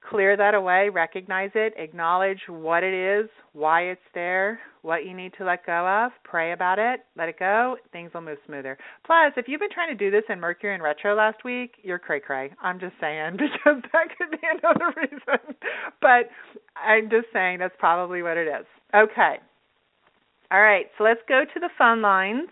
clear 0.08 0.36
that 0.36 0.54
away, 0.54 0.88
recognize 0.88 1.50
it, 1.54 1.74
acknowledge 1.76 2.40
what 2.48 2.82
it 2.82 2.94
is, 2.94 3.28
why 3.52 3.82
it's 3.82 4.00
there, 4.14 4.60
what 4.82 5.04
you 5.04 5.14
need 5.14 5.32
to 5.38 5.44
let 5.44 5.66
go 5.66 5.86
of, 5.86 6.12
pray 6.24 6.52
about 6.52 6.78
it, 6.78 7.00
let 7.16 7.28
it 7.28 7.38
go, 7.38 7.76
things 7.92 8.10
will 8.14 8.22
move 8.22 8.38
smoother. 8.46 8.78
Plus, 9.04 9.32
if 9.36 9.46
you've 9.46 9.60
been 9.60 9.70
trying 9.72 9.96
to 9.96 10.04
do 10.04 10.10
this 10.10 10.24
in 10.28 10.40
Mercury 10.40 10.74
and 10.74 10.82
retro 10.82 11.14
last 11.14 11.44
week, 11.44 11.74
you're 11.82 11.98
cray 11.98 12.20
cray. 12.20 12.50
I'm 12.62 12.80
just 12.80 12.94
saying 13.00 13.32
because 13.32 13.82
that 13.92 14.08
could 14.16 14.30
be 14.30 14.46
another 14.62 14.92
reason. 14.96 15.54
But 16.00 16.30
I'm 16.76 17.10
just 17.10 17.26
saying 17.32 17.58
that's 17.58 17.74
probably 17.78 18.22
what 18.22 18.36
it 18.36 18.48
is. 18.48 18.66
Okay. 18.94 19.36
All 20.52 20.60
right, 20.60 20.86
so 20.98 21.04
let's 21.04 21.20
go 21.28 21.44
to 21.44 21.60
the 21.60 21.70
phone 21.78 22.02
lines. 22.02 22.48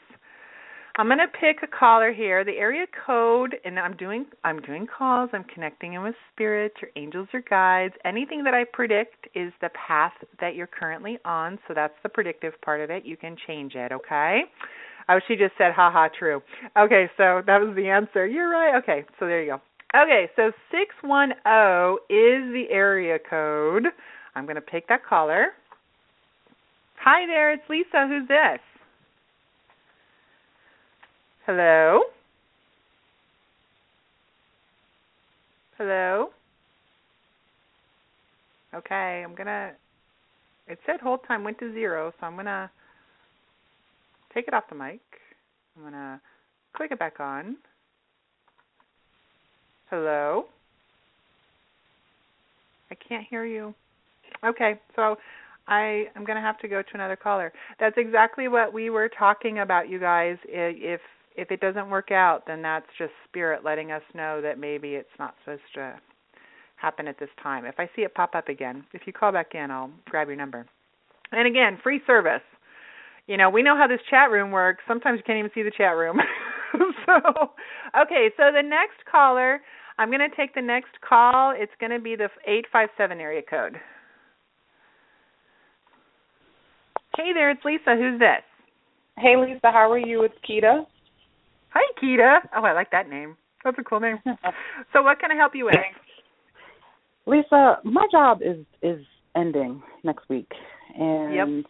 I'm 0.99 1.07
going 1.07 1.19
to 1.19 1.28
pick 1.28 1.62
a 1.62 1.69
caller 1.69 2.12
here. 2.12 2.45
The 2.45 2.57
area 2.59 2.85
code, 3.07 3.55
and 3.64 3.78
I'm 3.78 3.97
doing 3.97 4.26
I'm 4.43 4.61
doing 4.61 4.85
calls. 4.87 5.31
I'm 5.33 5.45
connecting 5.45 5.93
in 5.93 6.02
with 6.02 6.17
spirits, 6.35 6.75
your 6.83 6.90
angels, 6.97 7.28
your 7.33 7.43
guides. 7.49 7.95
Anything 8.05 8.43
that 8.43 8.52
I 8.52 8.64
predict 8.64 9.28
is 9.33 9.52
the 9.61 9.71
path 9.87 10.12
that 10.40 10.57
you're 10.57 10.67
currently 10.67 11.19
on. 11.25 11.61
So 11.69 11.75
that's 11.75 11.95
the 12.02 12.09
predictive 12.09 12.55
part 12.62 12.81
of 12.81 12.90
it. 12.90 13.07
You 13.07 13.17
can 13.17 13.37
change 13.47 13.76
it. 13.76 13.93
Okay. 13.93 14.40
Oh, 15.09 15.21
she 15.28 15.37
just 15.37 15.52
said, 15.57 15.73
"Ha 15.73 15.88
ha, 15.93 16.09
true." 16.19 16.43
Okay, 16.76 17.09
so 17.17 17.43
that 17.47 17.61
was 17.61 17.76
the 17.76 17.88
answer. 17.88 18.26
You're 18.26 18.50
right. 18.50 18.76
Okay, 18.83 19.05
so 19.21 19.26
there 19.26 19.40
you 19.40 19.52
go. 19.52 19.61
Okay, 20.02 20.28
so 20.35 20.50
six 20.73 20.97
one 21.02 21.33
zero 21.47 21.99
is 22.11 22.52
the 22.52 22.67
area 22.71 23.19
code. 23.21 23.87
I'm 24.35 24.47
going 24.47 24.57
to 24.57 24.61
pick 24.61 24.88
that 24.88 25.07
caller. 25.07 25.50
Hi 27.05 27.25
there, 27.26 27.52
it's 27.52 27.62
Lisa. 27.71 28.09
Who's 28.09 28.26
this? 28.26 28.59
Hello? 31.49 32.00
Hello? 35.78 36.28
Okay, 38.75 39.25
I'm 39.25 39.35
gonna. 39.35 39.71
It 40.67 40.78
said 40.85 41.00
hold 41.00 41.21
time 41.26 41.45
went 41.45 41.59
to 41.61 41.73
zero, 41.73 42.12
so 42.21 42.26
I'm 42.26 42.37
gonna 42.37 42.71
take 44.35 44.47
it 44.47 44.52
off 44.52 44.64
the 44.69 44.75
mic. 44.75 45.00
I'm 45.75 45.85
gonna 45.85 46.21
click 46.76 46.90
it 46.93 46.99
back 46.99 47.19
on. 47.19 47.57
Hello? 49.88 50.45
I 52.90 52.95
can't 52.97 53.25
hear 53.26 53.47
you. 53.47 53.75
Okay, 54.45 54.78
so 54.95 55.17
I 55.67 56.09
am 56.14 56.26
going 56.26 56.37
to 56.37 56.43
have 56.43 56.59
to 56.59 56.69
go 56.69 56.83
to 56.83 56.88
another 56.95 57.17
caller. 57.17 57.52
That's 57.81 57.97
exactly 57.97 58.49
what 58.49 58.73
we 58.73 58.90
were 58.90 59.09
talking 59.09 59.61
about, 59.61 59.88
you 59.88 59.99
guys. 59.99 60.37
If 60.45 61.00
if 61.38 61.52
it 61.52 61.61
doesn't 61.61 61.88
work 61.88 62.11
out, 62.11 62.42
then 62.49 62.62
that's 62.62 62.87
just 62.99 63.12
spirit 63.28 63.64
letting 63.64 63.92
us 63.92 64.02
know 64.12 64.42
that 64.42 64.59
maybe 64.59 64.95
it's 64.95 65.09
not 65.21 65.37
supposed 65.45 65.62
to 65.75 65.95
happen 66.75 67.07
at 67.07 67.18
this 67.21 67.28
time. 67.40 67.64
If 67.64 67.76
I 67.78 67.88
see 67.95 68.02
it 68.02 68.12
pop 68.14 68.35
up 68.35 68.49
again, 68.49 68.85
if 68.92 69.02
you 69.07 69.12
call 69.12 69.30
back 69.30 69.54
in, 69.54 69.71
I'll 69.71 69.90
grab 70.07 70.26
your 70.26 70.37
number. 70.37 70.66
And 71.30 71.47
again, 71.47 71.78
free 71.80 72.00
service. 72.09 72.42
You 73.28 73.37
know, 73.37 73.50
we 73.50 73.62
know 73.62 73.76
how 73.76 73.87
this 73.87 74.00
chat 74.11 74.33
room 74.33 74.50
works. 74.50 74.83
Sometimes 74.88 75.18
you 75.18 75.23
can't 75.25 75.38
even 75.38 75.50
see 75.54 75.62
the 75.62 75.71
chat 75.71 75.97
room. 75.97 76.18
so, 77.07 77.14
okay, 78.02 78.30
so 78.37 78.50
the 78.52 78.62
next 78.62 79.04
caller, 79.11 79.61
I'm 79.97 80.11
going 80.11 80.28
to 80.28 80.37
take 80.37 80.54
the 80.54 80.62
next 80.62 81.00
call. 81.09 81.54
It's 81.57 81.73
going 81.78 81.92
to 81.92 82.00
be 82.00 82.16
the 82.16 82.30
857 82.47 83.21
area 83.21 83.42
code. 83.49 83.76
Hey 87.16 87.33
there, 87.33 87.50
it's 87.50 87.64
Lisa. 87.64 87.95
Who's 87.97 88.18
this? 88.18 88.42
Hey 89.18 89.37
Lisa, 89.37 89.73
how 89.73 89.90
are 89.90 89.99
you? 89.99 90.23
It's 90.23 90.35
Kita. 90.49 90.85
Hi, 91.71 91.85
Kita. 92.03 92.49
Oh, 92.57 92.63
I 92.63 92.73
like 92.73 92.91
that 92.91 93.09
name. 93.09 93.37
That's 93.65 93.79
a 93.79 93.85
cool 93.85 94.01
name. 94.01 94.19
so, 94.93 95.03
what 95.03 95.19
can 95.21 95.31
I 95.31 95.35
help 95.35 95.55
you 95.55 95.67
with? 95.67 95.75
Lisa, 97.27 97.79
my 97.85 98.07
job 98.11 98.41
is 98.43 98.65
is 98.83 99.05
ending 99.37 99.83
next 100.03 100.29
week, 100.29 100.51
and 100.99 101.35
yep. 101.35 101.65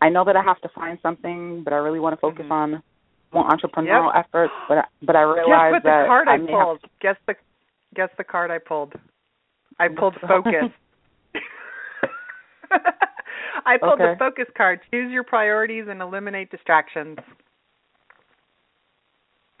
I 0.00 0.08
know 0.08 0.24
that 0.24 0.36
I 0.36 0.42
have 0.42 0.60
to 0.60 0.68
find 0.74 0.98
something, 1.02 1.62
but 1.64 1.72
I 1.72 1.76
really 1.76 1.98
want 1.98 2.14
to 2.14 2.20
focus 2.20 2.44
mm-hmm. 2.44 2.52
on 2.52 2.82
more 3.32 3.48
entrepreneurial 3.48 4.14
yep. 4.14 4.26
efforts. 4.26 4.52
But 4.68 4.78
I, 4.78 4.84
but 5.02 5.16
I 5.16 5.22
realize 5.22 5.48
guess 5.48 5.72
what 5.72 5.82
that 5.84 6.02
the 6.02 6.06
card 6.06 6.28
I, 6.28 6.34
I 6.34 6.38
pulled. 6.38 6.78
have... 6.82 6.90
Guess 7.00 7.16
the 7.26 7.34
guess 7.94 8.08
the 8.16 8.24
card 8.24 8.50
I 8.50 8.58
pulled. 8.58 8.94
I 9.80 9.88
pulled 9.88 10.14
focus. 10.26 10.70
I 13.66 13.76
pulled 13.78 14.00
okay. 14.00 14.12
the 14.12 14.16
focus 14.18 14.46
card. 14.56 14.80
Choose 14.90 15.10
your 15.10 15.24
priorities 15.24 15.86
and 15.88 16.00
eliminate 16.00 16.50
distractions. 16.50 17.18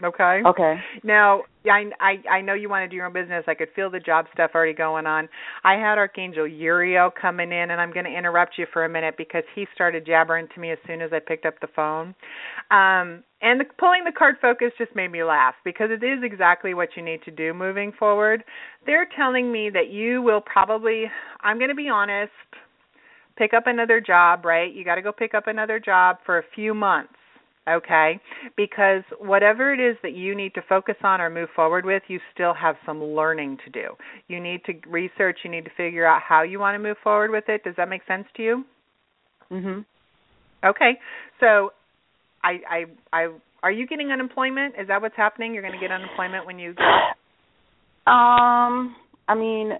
Okay. 0.02 0.42
Okay. 0.46 0.76
Now, 1.02 1.42
I 1.66 1.90
I 2.00 2.36
I 2.36 2.40
know 2.40 2.54
you 2.54 2.68
want 2.68 2.84
to 2.84 2.88
do 2.88 2.94
your 2.94 3.06
own 3.06 3.12
business. 3.12 3.42
I 3.48 3.54
could 3.54 3.68
feel 3.74 3.90
the 3.90 3.98
job 3.98 4.26
stuff 4.32 4.52
already 4.54 4.72
going 4.72 5.06
on. 5.06 5.28
I 5.64 5.74
had 5.74 5.98
Archangel 5.98 6.46
Uriel 6.46 7.10
coming 7.10 7.50
in, 7.50 7.72
and 7.72 7.80
I'm 7.80 7.92
going 7.92 8.04
to 8.04 8.16
interrupt 8.16 8.58
you 8.58 8.66
for 8.72 8.84
a 8.84 8.88
minute 8.88 9.16
because 9.18 9.42
he 9.56 9.66
started 9.74 10.06
jabbering 10.06 10.46
to 10.54 10.60
me 10.60 10.70
as 10.70 10.78
soon 10.86 11.02
as 11.02 11.10
I 11.12 11.18
picked 11.18 11.46
up 11.46 11.54
the 11.60 11.66
phone. 11.74 12.14
Um, 12.70 13.24
and 13.42 13.58
the, 13.58 13.64
pulling 13.76 14.04
the 14.04 14.12
card 14.16 14.36
focus 14.40 14.68
just 14.78 14.94
made 14.94 15.10
me 15.10 15.24
laugh 15.24 15.54
because 15.64 15.88
it 15.90 16.04
is 16.04 16.20
exactly 16.22 16.74
what 16.74 16.90
you 16.96 17.02
need 17.02 17.22
to 17.24 17.32
do 17.32 17.52
moving 17.52 17.90
forward. 17.98 18.44
They're 18.86 19.08
telling 19.16 19.50
me 19.50 19.68
that 19.70 19.90
you 19.90 20.22
will 20.22 20.40
probably. 20.40 21.06
I'm 21.40 21.58
going 21.58 21.70
to 21.70 21.74
be 21.74 21.88
honest. 21.88 22.30
Pick 23.36 23.52
up 23.52 23.66
another 23.66 24.00
job, 24.00 24.44
right? 24.44 24.72
You 24.72 24.84
got 24.84 24.94
to 24.94 25.02
go 25.02 25.10
pick 25.10 25.34
up 25.34 25.48
another 25.48 25.80
job 25.80 26.18
for 26.24 26.38
a 26.38 26.42
few 26.54 26.72
months 26.72 27.17
okay? 27.68 28.20
Because 28.56 29.02
whatever 29.18 29.72
it 29.72 29.80
is 29.80 29.96
that 30.02 30.12
you 30.12 30.34
need 30.34 30.54
to 30.54 30.62
focus 30.68 30.96
on 31.02 31.20
or 31.20 31.30
move 31.30 31.48
forward 31.54 31.84
with, 31.84 32.02
you 32.08 32.20
still 32.34 32.54
have 32.54 32.76
some 32.86 33.02
learning 33.02 33.58
to 33.64 33.70
do. 33.70 33.88
You 34.28 34.40
need 34.40 34.64
to 34.64 34.74
research, 34.86 35.38
you 35.44 35.50
need 35.50 35.64
to 35.64 35.70
figure 35.76 36.06
out 36.06 36.22
how 36.22 36.42
you 36.42 36.58
want 36.58 36.74
to 36.74 36.78
move 36.78 36.96
forward 37.02 37.30
with 37.30 37.44
it. 37.48 37.64
Does 37.64 37.74
that 37.76 37.88
make 37.88 38.02
sense 38.06 38.26
to 38.36 38.42
you? 38.42 38.64
Mhm. 39.50 39.84
Okay. 40.64 41.00
So 41.40 41.72
I 42.42 42.60
I 42.68 42.84
I 43.12 43.28
are 43.62 43.72
you 43.72 43.86
getting 43.86 44.12
unemployment? 44.12 44.74
Is 44.78 44.88
that 44.88 45.02
what's 45.02 45.16
happening? 45.16 45.52
You're 45.52 45.62
going 45.62 45.74
to 45.74 45.80
get 45.80 45.90
unemployment 45.90 46.46
when 46.46 46.58
you? 46.58 46.70
Um, 48.06 48.94
I 49.26 49.34
mean, 49.34 49.72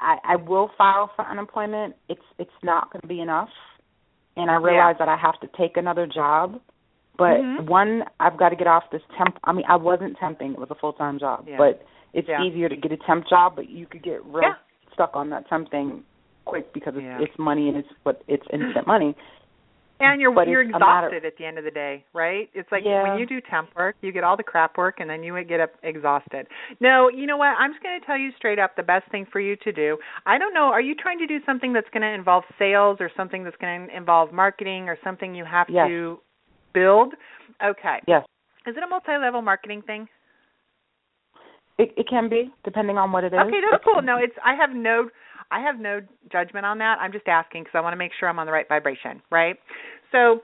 I 0.00 0.18
I 0.24 0.36
will 0.36 0.70
file 0.78 1.10
for 1.16 1.24
unemployment. 1.24 1.96
It's 2.08 2.22
it's 2.38 2.50
not 2.62 2.92
going 2.92 3.02
to 3.02 3.08
be 3.08 3.20
enough 3.20 3.48
and 4.36 4.50
I 4.50 4.56
realized 4.56 4.98
yeah. 5.00 5.06
that 5.06 5.08
I 5.08 5.16
have 5.16 5.38
to 5.40 5.48
take 5.58 5.76
another 5.76 6.06
job. 6.06 6.60
But 7.18 7.38
mm-hmm. 7.38 7.66
one, 7.66 8.02
I've 8.20 8.38
got 8.38 8.50
to 8.50 8.56
get 8.56 8.66
off 8.66 8.84
this 8.90 9.02
temp. 9.18 9.38
I 9.44 9.52
mean, 9.52 9.64
I 9.68 9.76
wasn't 9.76 10.18
temping; 10.18 10.52
it 10.52 10.58
was 10.58 10.68
a 10.70 10.74
full 10.74 10.94
time 10.94 11.18
job. 11.18 11.44
Yeah. 11.46 11.58
But 11.58 11.84
it's 12.14 12.28
yeah. 12.28 12.42
easier 12.42 12.68
to 12.68 12.76
get 12.76 12.92
a 12.92 12.96
temp 12.96 13.28
job, 13.28 13.54
but 13.56 13.68
you 13.68 13.86
could 13.86 14.02
get 14.02 14.24
real 14.24 14.54
stuck 14.92 15.10
on 15.14 15.30
that 15.30 15.48
temp 15.48 15.70
thing 15.70 16.04
quick 16.44 16.72
because 16.72 16.94
it's, 16.96 17.30
it's 17.30 17.38
money 17.38 17.68
and 17.68 17.76
it's 17.76 17.88
what 18.02 18.22
it's 18.28 18.46
instant 18.52 18.86
money. 18.86 19.14
And 20.02 20.20
you're 20.20 20.34
but 20.34 20.48
you're 20.48 20.62
exhausted 20.62 20.82
matter, 20.82 21.26
at 21.26 21.36
the 21.38 21.44
end 21.44 21.58
of 21.58 21.64
the 21.64 21.70
day, 21.70 22.04
right? 22.12 22.50
It's 22.54 22.70
like 22.72 22.82
yeah. 22.84 23.02
when 23.02 23.18
you 23.18 23.26
do 23.26 23.40
temp 23.50 23.70
work, 23.76 23.96
you 24.00 24.12
get 24.12 24.24
all 24.24 24.36
the 24.36 24.42
crap 24.42 24.76
work, 24.76 24.96
and 24.98 25.08
then 25.08 25.22
you 25.22 25.42
get 25.44 25.60
up 25.60 25.70
exhausted. 25.82 26.46
No, 26.80 27.08
you 27.08 27.26
know 27.26 27.36
what? 27.36 27.54
I'm 27.58 27.72
just 27.72 27.82
going 27.82 27.98
to 27.98 28.04
tell 28.04 28.18
you 28.18 28.30
straight 28.36 28.58
up 28.58 28.76
the 28.76 28.82
best 28.82 29.10
thing 29.10 29.26
for 29.30 29.40
you 29.40 29.56
to 29.62 29.72
do. 29.72 29.96
I 30.26 30.38
don't 30.38 30.54
know. 30.54 30.64
Are 30.64 30.80
you 30.80 30.94
trying 30.94 31.18
to 31.18 31.26
do 31.26 31.38
something 31.46 31.72
that's 31.72 31.88
going 31.92 32.02
to 32.02 32.12
involve 32.12 32.44
sales, 32.58 32.98
or 33.00 33.10
something 33.16 33.44
that's 33.44 33.56
going 33.56 33.88
to 33.88 33.96
involve 33.96 34.32
marketing, 34.32 34.88
or 34.88 34.98
something 35.04 35.34
you 35.34 35.44
have 35.44 35.68
yes. 35.70 35.88
to? 35.88 36.18
build. 36.74 37.14
Okay. 37.64 37.98
Yes. 38.06 38.24
Is 38.66 38.76
it 38.76 38.82
a 38.82 38.88
multi-level 38.88 39.42
marketing 39.42 39.82
thing? 39.82 40.08
It 41.78 41.92
it 41.96 42.06
can 42.08 42.28
be 42.28 42.50
depending 42.64 42.98
on 42.98 43.12
what 43.12 43.24
it 43.24 43.32
is. 43.32 43.40
Okay, 43.46 43.60
that's 43.70 43.82
cool. 43.82 44.02
No, 44.02 44.18
it's 44.18 44.34
I 44.44 44.54
have 44.54 44.70
no 44.76 45.08
I 45.52 45.60
have 45.60 45.78
no 45.78 46.00
judgment 46.32 46.64
on 46.64 46.78
that. 46.78 46.98
I'm 47.00 47.12
just 47.12 47.28
asking 47.28 47.64
because 47.64 47.74
I 47.76 47.80
want 47.80 47.92
to 47.92 47.98
make 47.98 48.12
sure 48.18 48.28
I'm 48.28 48.38
on 48.38 48.46
the 48.46 48.52
right 48.52 48.66
vibration, 48.68 49.22
right? 49.30 49.56
So 50.10 50.40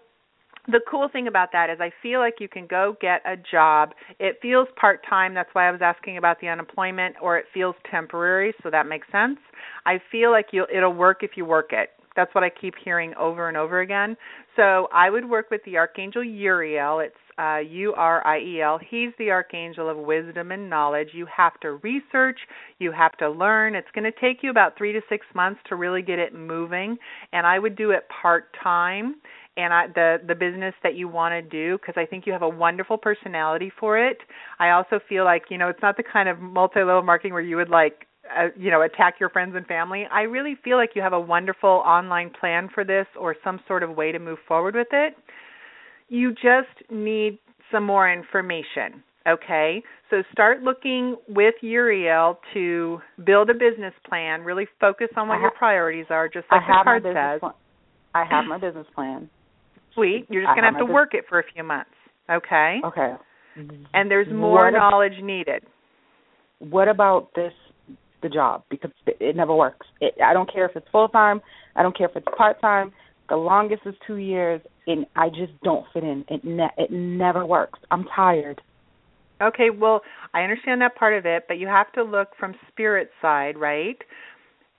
the 0.71 0.81
cool 0.89 1.09
thing 1.11 1.29
about 1.29 1.49
that 1.53 1.71
is 1.71 1.79
I 1.81 1.91
feel 2.03 2.21
like 2.21 2.35
you 2.41 2.49
can 2.49 2.67
go 2.67 2.95
get 3.01 3.23
a 3.25 3.37
job. 3.51 3.95
It 4.21 4.37
feels 4.43 4.69
part 4.79 5.01
time. 5.09 5.33
That's 5.33 5.49
why 5.55 5.67
I 5.67 5.71
was 5.71 5.81
asking 5.83 6.19
about 6.19 6.41
the 6.41 6.49
unemployment, 6.49 7.17
or 7.23 7.39
it 7.39 7.47
feels 7.55 7.75
temporary, 7.91 8.53
so 8.63 8.71
that 8.71 8.87
makes 8.87 9.07
sense. 9.11 9.39
I 9.87 9.99
feel 10.13 10.31
like 10.31 10.49
you'll 10.53 10.67
it'll 10.73 10.93
work 10.93 11.23
if 11.23 11.33
you 11.37 11.47
work 11.47 11.71
it. 11.73 11.91
That's 12.17 12.35
what 12.35 12.45
I 12.45 12.51
keep 12.51 12.75
hearing 12.85 13.15
over 13.15 13.49
and 13.49 13.57
over 13.57 13.81
again. 13.81 14.17
So 14.57 14.89
I 14.93 15.09
would 15.09 15.29
work 15.29 15.51
with 15.51 15.63
the 15.65 15.79
Archangel 15.79 16.23
Uriel. 16.23 16.99
It's 17.01 17.15
uh, 17.39 17.59
U 17.59 17.95
R 17.97 18.27
I 18.27 18.39
E 18.41 18.61
L. 18.61 18.79
He's 18.91 19.11
the 19.19 19.31
Archangel 19.31 19.89
of 19.89 19.97
wisdom 19.97 20.53
and 20.53 20.69
knowledge. 20.69 21.09
You 21.13 21.27
have 21.35 21.59
to 21.61 21.73
research, 21.77 22.39
you 22.79 22.93
have 22.93 23.13
to 23.19 23.31
learn. 23.31 23.75
It's 23.75 23.89
going 23.95 24.11
to 24.11 24.21
take 24.21 24.43
you 24.43 24.51
about 24.51 24.77
three 24.77 24.93
to 24.93 25.01
six 25.09 25.27
months 25.35 25.61
to 25.69 25.77
really 25.77 26.03
get 26.03 26.19
it 26.19 26.35
moving, 26.35 26.97
and 27.33 27.47
I 27.47 27.59
would 27.59 27.77
do 27.77 27.91
it 27.93 28.07
part 28.23 28.55
time. 28.63 29.17
And 29.57 29.73
I, 29.73 29.87
the 29.89 30.19
the 30.27 30.35
business 30.35 30.75
that 30.83 30.95
you 30.95 31.09
want 31.09 31.33
to 31.33 31.43
do 31.43 31.79
because 31.79 31.95
I 31.97 32.07
think 32.07 32.27
you 32.27 32.33
have 32.33 32.43
a 32.43 32.49
wonderful 32.49 32.97
personality 32.97 33.73
for 33.79 33.99
it. 33.99 34.19
I 34.59 34.71
also 34.71 35.01
feel 35.09 35.25
like 35.25 35.45
you 35.51 35.59
know 35.59 35.69
it's 35.69 35.83
not 35.83 35.97
the 35.97 36.05
kind 36.05 36.29
of 36.29 36.39
multi-level 36.39 37.03
marketing 37.03 37.33
where 37.33 37.43
you 37.43 37.57
would 37.57 37.71
like 37.71 38.07
uh, 38.37 38.49
you 38.57 38.71
know 38.71 38.83
attack 38.83 39.15
your 39.19 39.31
friends 39.31 39.55
and 39.57 39.67
family 39.67 40.05
i 40.13 40.21
really 40.21 40.55
feel 40.63 40.77
like 40.77 40.91
you 40.95 41.01
have 41.01 41.15
a 41.15 41.21
wonderful 41.21 41.83
online 41.87 42.31
plan 42.39 42.69
for 42.75 42.85
this 42.85 43.07
or 43.19 43.35
some 43.43 43.59
sort 43.67 43.83
of 43.83 43.97
way 43.97 44.13
to 44.13 44.19
move 44.19 44.39
forward 44.47 44.75
with 44.75 44.89
it 44.93 45.15
you 46.09 46.33
just 46.33 46.91
need 46.91 47.39
some 47.71 47.85
more 47.85 48.11
information 48.13 49.03
okay 49.29 49.83
so 50.11 50.23
start 50.33 50.63
looking 50.63 51.17
with 51.29 51.55
uriel 51.61 52.39
to 52.55 52.99
build 53.25 53.51
a 53.51 53.55
business 53.55 53.93
plan 54.09 54.41
really 54.43 54.67
focus 54.81 55.09
on 55.17 55.29
what 55.29 55.39
I 55.39 55.41
your 55.41 55.51
priorities 55.51 56.07
are 56.11 56.29
just 56.29 56.47
like 56.51 56.63
I 56.63 56.67
the 56.67 56.85
card 56.85 57.03
says 57.03 57.41
plan. 57.41 57.53
I 58.15 58.25
have 58.25 58.47
my 58.47 58.59
business 58.59 58.87
plan. 58.95 59.29
sweet 59.95 60.27
you're 60.31 60.43
just 60.43 60.51
I 60.51 60.55
going 60.55 60.63
to 60.65 60.71
have 60.71 60.75
have 60.81 60.87
to 60.87 60.93
work 60.93 61.15
it 61.15 61.25
for 61.29 61.39
a 61.41 61.45
few 61.53 61.63
months 61.63 61.91
okay 62.31 62.81
Okay. 62.85 63.15
and 63.93 64.11
there's 64.11 64.29
more 64.33 64.65
What 64.65 64.75
ab- 64.75 64.93
knowledge 64.93 65.21
needed 65.23 65.63
What 66.61 66.89
about 66.89 67.29
this 67.35 67.53
the 68.23 68.29
job 68.29 68.65
because 68.69 68.91
it 69.07 69.37
never 69.37 69.55
works. 69.55 69.87
It, 70.01 70.15
I 70.25 70.33
don't 70.33 70.53
care 70.53 70.67
if 70.67 70.75
it's 70.75 70.89
full 70.91 71.09
time. 71.09 71.41
I 71.77 71.85
don't 71.85 71.97
care 71.97 72.09
if 72.09 72.17
it's 72.17 72.27
part 72.37 72.61
time. 72.61 72.93
The 73.29 73.37
longest 73.37 73.83
is 73.85 73.95
two 74.07 74.17
years, 74.17 74.61
and 74.87 75.07
I 75.17 75.29
just 75.29 75.53
don't 75.63 75.85
fit 75.93 76.03
in. 76.03 76.25
It 76.29 76.45
ne- 76.45 76.75
it 76.79 76.91
never 76.91 77.45
works. 77.45 77.79
I'm 77.91 78.05
tired. 78.15 78.61
Okay, 79.41 79.71
well, 79.71 80.01
I 80.35 80.43
understand 80.43 80.81
that 80.81 80.97
part 80.97 81.15
of 81.15 81.25
it, 81.25 81.45
but 81.47 81.59
you 81.59 81.69
have 81.69 81.93
to 81.93 82.03
look 82.03 82.29
from 82.39 82.55
spirit 82.69 83.11
side, 83.23 83.57
right? 83.57 83.99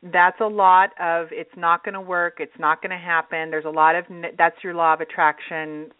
That's 0.03 0.39
a 0.41 0.47
lot 0.47 0.89
of 0.99 1.27
it's 1.31 1.49
not 1.55 1.83
going 1.83 1.93
to 1.93 2.01
work, 2.01 2.37
it's 2.39 2.57
not 2.59 2.81
going 2.81 2.91
to 2.91 2.97
happen. 2.97 3.51
There's 3.51 3.65
a 3.65 3.69
lot 3.69 3.95
of 3.95 4.05
that's 4.37 4.55
your 4.63 4.73
law 4.73 4.93
of 4.93 5.01
attraction 5.01 5.91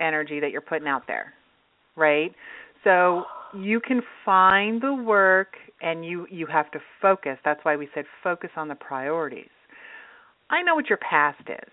energy 0.00 0.40
that 0.40 0.50
you're 0.50 0.60
putting 0.60 0.88
out 0.88 1.02
there, 1.06 1.34
right? 1.96 2.32
So 2.84 3.24
you 3.54 3.80
can 3.80 4.02
find 4.24 4.80
the 4.80 4.94
work 4.94 5.54
and 5.80 6.04
you 6.04 6.26
you 6.30 6.46
have 6.46 6.70
to 6.72 6.80
focus. 7.00 7.38
That's 7.44 7.60
why 7.64 7.76
we 7.76 7.88
said 7.94 8.04
focus 8.22 8.50
on 8.56 8.68
the 8.68 8.74
priorities. 8.74 9.50
I 10.50 10.62
know 10.62 10.74
what 10.74 10.88
your 10.88 10.98
past 10.98 11.42
is. 11.48 11.72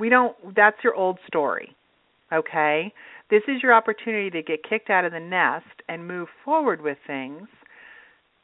We 0.00 0.08
don't 0.08 0.34
that's 0.56 0.78
your 0.82 0.94
old 0.94 1.18
story. 1.26 1.76
Okay? 2.32 2.92
This 3.30 3.42
is 3.46 3.62
your 3.62 3.74
opportunity 3.74 4.30
to 4.30 4.42
get 4.42 4.68
kicked 4.68 4.90
out 4.90 5.04
of 5.04 5.12
the 5.12 5.20
nest 5.20 5.82
and 5.88 6.06
move 6.06 6.28
forward 6.44 6.80
with 6.80 6.98
things. 7.06 7.46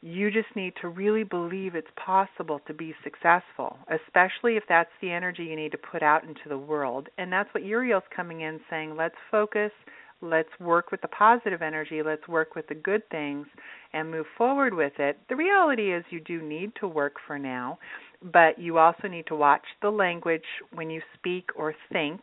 You 0.03 0.31
just 0.31 0.55
need 0.55 0.75
to 0.83 0.89
really 0.89 1.25
believe 1.25 1.75
it's 1.75 1.87
possible 1.97 2.61
to 2.67 2.75
be 2.75 2.95
successful, 3.03 3.79
especially 3.89 4.57
if 4.57 4.63
that's 4.69 4.91
the 5.01 5.11
energy 5.11 5.45
you 5.45 5.57
need 5.57 5.73
to 5.73 5.79
put 5.79 6.03
out 6.03 6.23
into 6.23 6.49
the 6.49 6.59
world. 6.59 7.09
And 7.19 7.33
that's 7.33 7.53
what 7.53 7.65
Uriel's 7.65 8.05
coming 8.15 8.43
in 8.43 8.61
saying, 8.71 8.95
let's 8.97 9.17
focus, 9.31 9.73
let's 10.21 10.49
work 10.61 10.91
with 10.91 11.01
the 11.01 11.09
positive 11.09 11.63
energy, 11.63 12.03
let's 12.05 12.29
work 12.29 12.55
with 12.55 12.69
the 12.69 12.75
good 12.75 13.03
things 13.11 13.47
and 13.93 14.11
move 14.11 14.27
forward 14.37 14.75
with 14.75 14.93
it. 14.99 15.19
The 15.29 15.37
reality 15.37 15.93
is 15.93 16.05
you 16.11 16.21
do 16.21 16.41
need 16.43 16.73
to 16.81 16.87
work 16.87 17.15
for 17.27 17.39
now, 17.39 17.79
but 18.23 18.59
you 18.59 18.79
also 18.79 19.09
need 19.09 19.27
to 19.27 19.37
watch 19.37 19.65
the 19.83 19.91
language 19.91 20.43
when 20.73 20.91
you 20.91 21.01
speak 21.15 21.51
or 21.57 21.75
think 21.93 22.21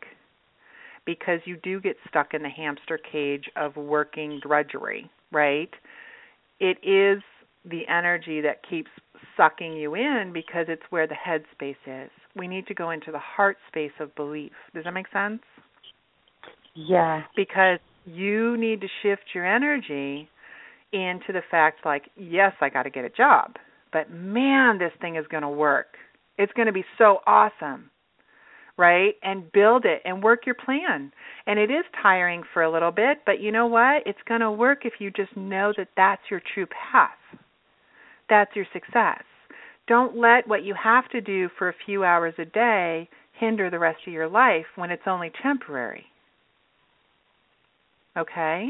because 1.06 1.40
you 1.46 1.58
do 1.64 1.82
get 1.82 1.98
stuck 2.08 2.34
in 2.34 2.42
the 2.42 2.50
hamster 2.50 2.98
cage 3.12 3.46
of 3.56 3.76
working 3.76 4.40
drudgery, 4.42 5.10
right? 5.32 5.70
It 6.60 6.78
is 6.84 7.22
the 7.66 7.82
energy 7.88 8.42
that 8.42 8.62
keeps 8.70 8.90
sucking 9.36 9.74
you 9.74 9.96
in 9.96 10.32
because 10.34 10.66
it's 10.70 10.84
where 10.90 11.08
the 11.08 11.16
head 11.16 11.44
space 11.52 11.76
is. 11.86 12.10
We 12.36 12.48
need 12.48 12.68
to 12.68 12.74
go 12.74 12.92
into 12.92 13.12
the 13.12 13.20
heart 13.20 13.58
space 13.68 13.92
of 14.00 14.16
belief. 14.16 14.52
Does 14.74 14.86
that 14.86 14.94
make 14.94 15.08
sense? 15.12 15.42
Yeah. 16.76 17.24
Because 17.36 17.80
you 18.06 18.58
need 18.58 18.82
to 18.82 18.88
shift 19.02 19.24
your 19.34 19.46
energy 19.46 20.30
into 20.92 21.34
the 21.34 21.42
fact 21.50 21.86
like, 21.86 22.04
yes, 22.16 22.54
I 22.62 22.70
got 22.70 22.84
to 22.84 22.90
get 22.90 23.06
a 23.06 23.10
job, 23.10 23.56
but 23.94 24.12
man, 24.12 24.80
this 24.80 24.92
thing 25.00 25.16
is 25.16 25.26
going 25.30 25.44
to 25.44 25.50
work. 25.50 25.96
It's 26.38 26.52
going 26.54 26.66
to 26.66 26.74
be 26.74 26.86
so 26.98 27.20
awesome. 27.26 27.90
Right? 28.76 29.14
And 29.22 29.52
build 29.52 29.86
it 29.86 30.02
and 30.04 30.24
work 30.24 30.48
your 30.48 30.56
plan. 30.56 31.12
And 31.46 31.60
it 31.60 31.70
is 31.70 31.86
tiring 32.02 32.42
for 32.54 32.64
a 32.64 32.72
little 32.72 32.90
bit, 32.90 33.20
but 33.24 33.40
you 33.40 33.52
know 33.52 33.68
what? 33.68 34.02
It's 34.08 34.18
going 34.28 34.42
to 34.42 34.52
work 34.52 34.80
if 34.84 34.94
you 34.98 35.12
just 35.12 35.38
know 35.38 35.74
that 35.78 35.90
that's 35.96 36.24
your 36.32 36.42
true 36.56 36.66
path. 36.66 37.12
That's 38.30 38.56
your 38.56 38.66
success. 38.74 39.22
Don't 39.88 40.18
let 40.18 40.48
what 40.48 40.64
you 40.64 40.74
have 40.82 41.08
to 41.10 41.22
do 41.22 41.50
for 41.58 41.70
a 41.70 41.76
few 41.86 42.04
hours 42.04 42.34
a 42.40 42.46
day 42.46 43.08
hinder 43.34 43.70
the 43.70 43.80
rest 43.80 44.00
of 44.08 44.14
your 44.14 44.30
life 44.30 44.66
when 44.76 44.90
it's 44.90 45.04
only 45.06 45.32
temporary. 45.42 46.06
Okay? 48.18 48.70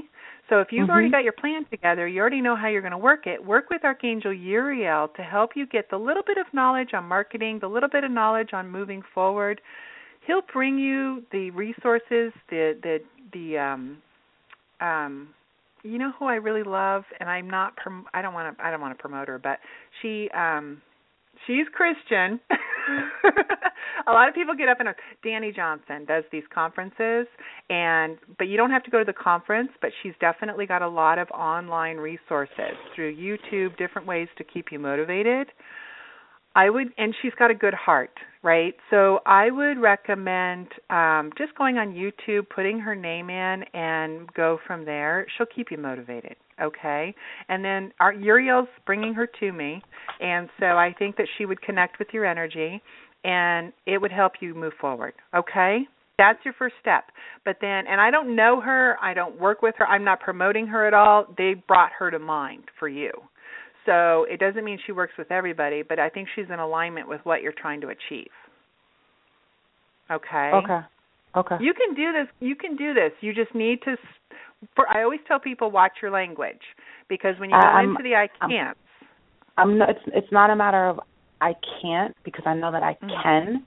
So 0.50 0.60
if 0.60 0.68
you've 0.72 0.84
mm-hmm. 0.84 0.92
already 0.92 1.10
got 1.10 1.24
your 1.24 1.34
plan 1.34 1.66
together, 1.70 2.08
you 2.08 2.20
already 2.20 2.42
know 2.42 2.56
how 2.56 2.68
you're 2.68 2.82
going 2.82 2.92
to 2.92 2.98
work 2.98 3.28
it. 3.28 3.44
Work 3.44 3.70
with 3.70 3.84
Archangel 3.84 4.34
Uriel 4.34 5.10
to 5.16 5.22
help 5.22 5.52
you 5.56 5.66
get 5.66 5.90
the 5.90 5.98
little 5.98 6.24
bit 6.26 6.38
of 6.38 6.46
knowledge 6.54 6.90
on 6.94 7.06
marketing, 7.06 7.60
the 7.62 7.68
little 7.68 7.90
bit 7.90 8.04
of 8.04 8.12
knowledge 8.12 8.50
on 8.54 8.70
moving 8.70 9.02
forward. 9.14 9.62
He'll 10.28 10.44
bring 10.52 10.78
you 10.78 11.24
the 11.32 11.50
resources, 11.52 12.34
the 12.50 12.78
the 12.82 13.00
the 13.32 13.58
um 13.58 13.98
um 14.82 15.30
you 15.84 15.98
know 15.98 16.12
who 16.18 16.26
I 16.26 16.36
really 16.36 16.64
love 16.64 17.04
and 17.20 17.30
I'm 17.30 17.50
not 17.50 17.76
prom- 17.76 18.06
I 18.14 18.22
don't 18.22 18.34
want 18.34 18.58
to 18.58 18.64
I 18.64 18.72
don't 18.72 18.82
want 18.82 18.98
to 18.98 19.02
promote 19.02 19.28
her, 19.28 19.40
but 19.40 19.60
she 20.02 20.30
um 20.32 20.82
she's 21.48 21.66
Christian. 21.74 22.40
a 24.08 24.12
lot 24.12 24.28
of 24.28 24.36
people 24.36 24.56
get 24.56 24.70
up 24.70 24.80
and 24.80 24.90
Danny 25.24 25.52
Johnson 25.52 26.06
does 26.06 26.24
these 26.32 26.44
conferences 26.54 27.28
and 27.70 28.18
but 28.38 28.46
you 28.46 28.58
don't 28.58 28.72
have 28.72 28.84
to 28.84 28.92
go 28.92 29.00
to 29.00 29.06
the 29.06 29.14
conference, 29.14 29.70
but 29.82 29.92
she's 30.02 30.14
definitely 30.20 30.66
got 30.66 30.82
a 30.82 30.88
lot 30.88 31.20
of 31.20 31.30
online 31.32 31.98
resources 31.98 32.76
through 32.96 33.16
YouTube, 33.16 33.78
different 33.78 34.08
ways 34.08 34.28
to 34.38 34.44
keep 34.44 34.72
you 34.72 34.80
motivated. 34.80 35.48
I 36.56 36.70
would 36.70 36.90
and 36.98 37.16
she's 37.22 37.34
got 37.40 37.52
a 37.52 37.56
good 37.56 37.74
heart, 37.74 38.12
right? 38.44 38.76
So 38.90 39.20
I 39.26 39.50
would 39.50 39.80
recommend 39.80 40.68
um 40.90 41.32
just 41.38 41.56
going 41.56 41.78
on 41.78 41.94
YouTube, 41.94 42.50
putting 42.54 42.80
her 42.80 42.96
name 42.96 43.30
in 43.30 43.64
and 43.74 44.32
go 44.34 44.60
from 44.68 44.86
there. 44.86 45.26
She'll 45.38 45.48
keep 45.48 45.72
you 45.72 45.78
motivated 45.78 46.36
okay? 46.62 47.14
And 47.50 47.64
then 47.64 47.92
our 48.00 48.14
uriel's 48.14 48.68
bringing 48.86 49.14
her 49.14 49.28
to 49.40 49.52
me 49.52 49.82
and 50.20 50.50
so 50.60 50.66
i 50.66 50.94
think 50.98 51.18
that 51.18 51.28
she 51.38 51.46
would 51.46 51.62
connect 51.62 52.00
with 52.00 52.10
your 52.14 52.26
energy 52.26 52.82
and 53.24 53.72
it 53.86 54.00
would 54.00 54.12
help 54.12 54.34
you 54.42 54.54
move 54.54 54.74
forward 54.80 55.14
okay? 55.36 55.80
That's 56.18 56.38
your 56.46 56.54
first 56.54 56.76
step. 56.80 57.06
But 57.44 57.58
then 57.60 57.88
and 57.88 58.00
i 58.00 58.12
don't 58.12 58.36
know 58.36 58.62
her 58.62 58.98
i 59.02 59.14
don't 59.14 59.40
work 59.40 59.62
with 59.62 59.76
her 59.78 59.88
i'm 59.88 60.04
not 60.04 60.20
promoting 60.20 60.68
her 60.68 60.88
at 60.88 60.94
all 60.94 61.26
they 61.38 61.56
brought 61.68 61.92
her 61.98 62.12
to 62.12 62.20
mind 62.20 62.64
for 62.80 62.88
you. 62.88 63.12
So 63.86 64.26
it 64.30 64.40
doesn't 64.40 64.64
mean 64.64 64.80
she 64.86 64.92
works 64.92 65.14
with 65.18 65.32
everybody 65.32 65.82
but 65.82 66.00
i 66.00 66.10
think 66.10 66.28
she's 66.36 66.46
in 66.52 66.60
alignment 66.60 67.08
with 67.08 67.22
what 67.24 67.42
you're 67.42 67.54
trying 67.54 67.82
to 67.82 67.88
achieve. 67.88 68.32
Okay? 70.12 70.52
Okay. 70.54 70.80
Okay. 71.36 71.56
you 71.60 71.74
can 71.74 71.96
do 71.96 72.12
this 72.12 72.28
you 72.40 72.56
can 72.56 72.76
do 72.76 72.94
this 72.94 73.12
you 73.22 73.34
just 73.34 73.56
need 73.56 73.82
to 73.82 73.96
for 74.76 74.88
I 74.90 75.04
always 75.04 75.20
tell 75.28 75.40
people 75.40 75.72
watch 75.72 75.94
your 76.02 76.12
language 76.12 76.62
because 77.10 77.36
when 77.40 77.50
you 77.50 77.56
go 77.56 77.68
I'm, 77.68 77.92
into 77.92 78.04
the 78.04 78.16
I 78.16 78.28
can't. 78.48 78.78
I'm, 79.58 79.72
I'm 79.72 79.78
not. 79.78 79.90
It's 79.90 80.00
it's 80.08 80.32
not 80.32 80.50
a 80.50 80.56
matter 80.56 80.88
of 80.88 81.00
I 81.42 81.54
can't 81.82 82.16
because 82.24 82.44
I 82.46 82.56
know 82.56 82.72
that 82.72 82.84
I 82.84 82.94
mm-hmm. 82.94 83.10
can. 83.22 83.66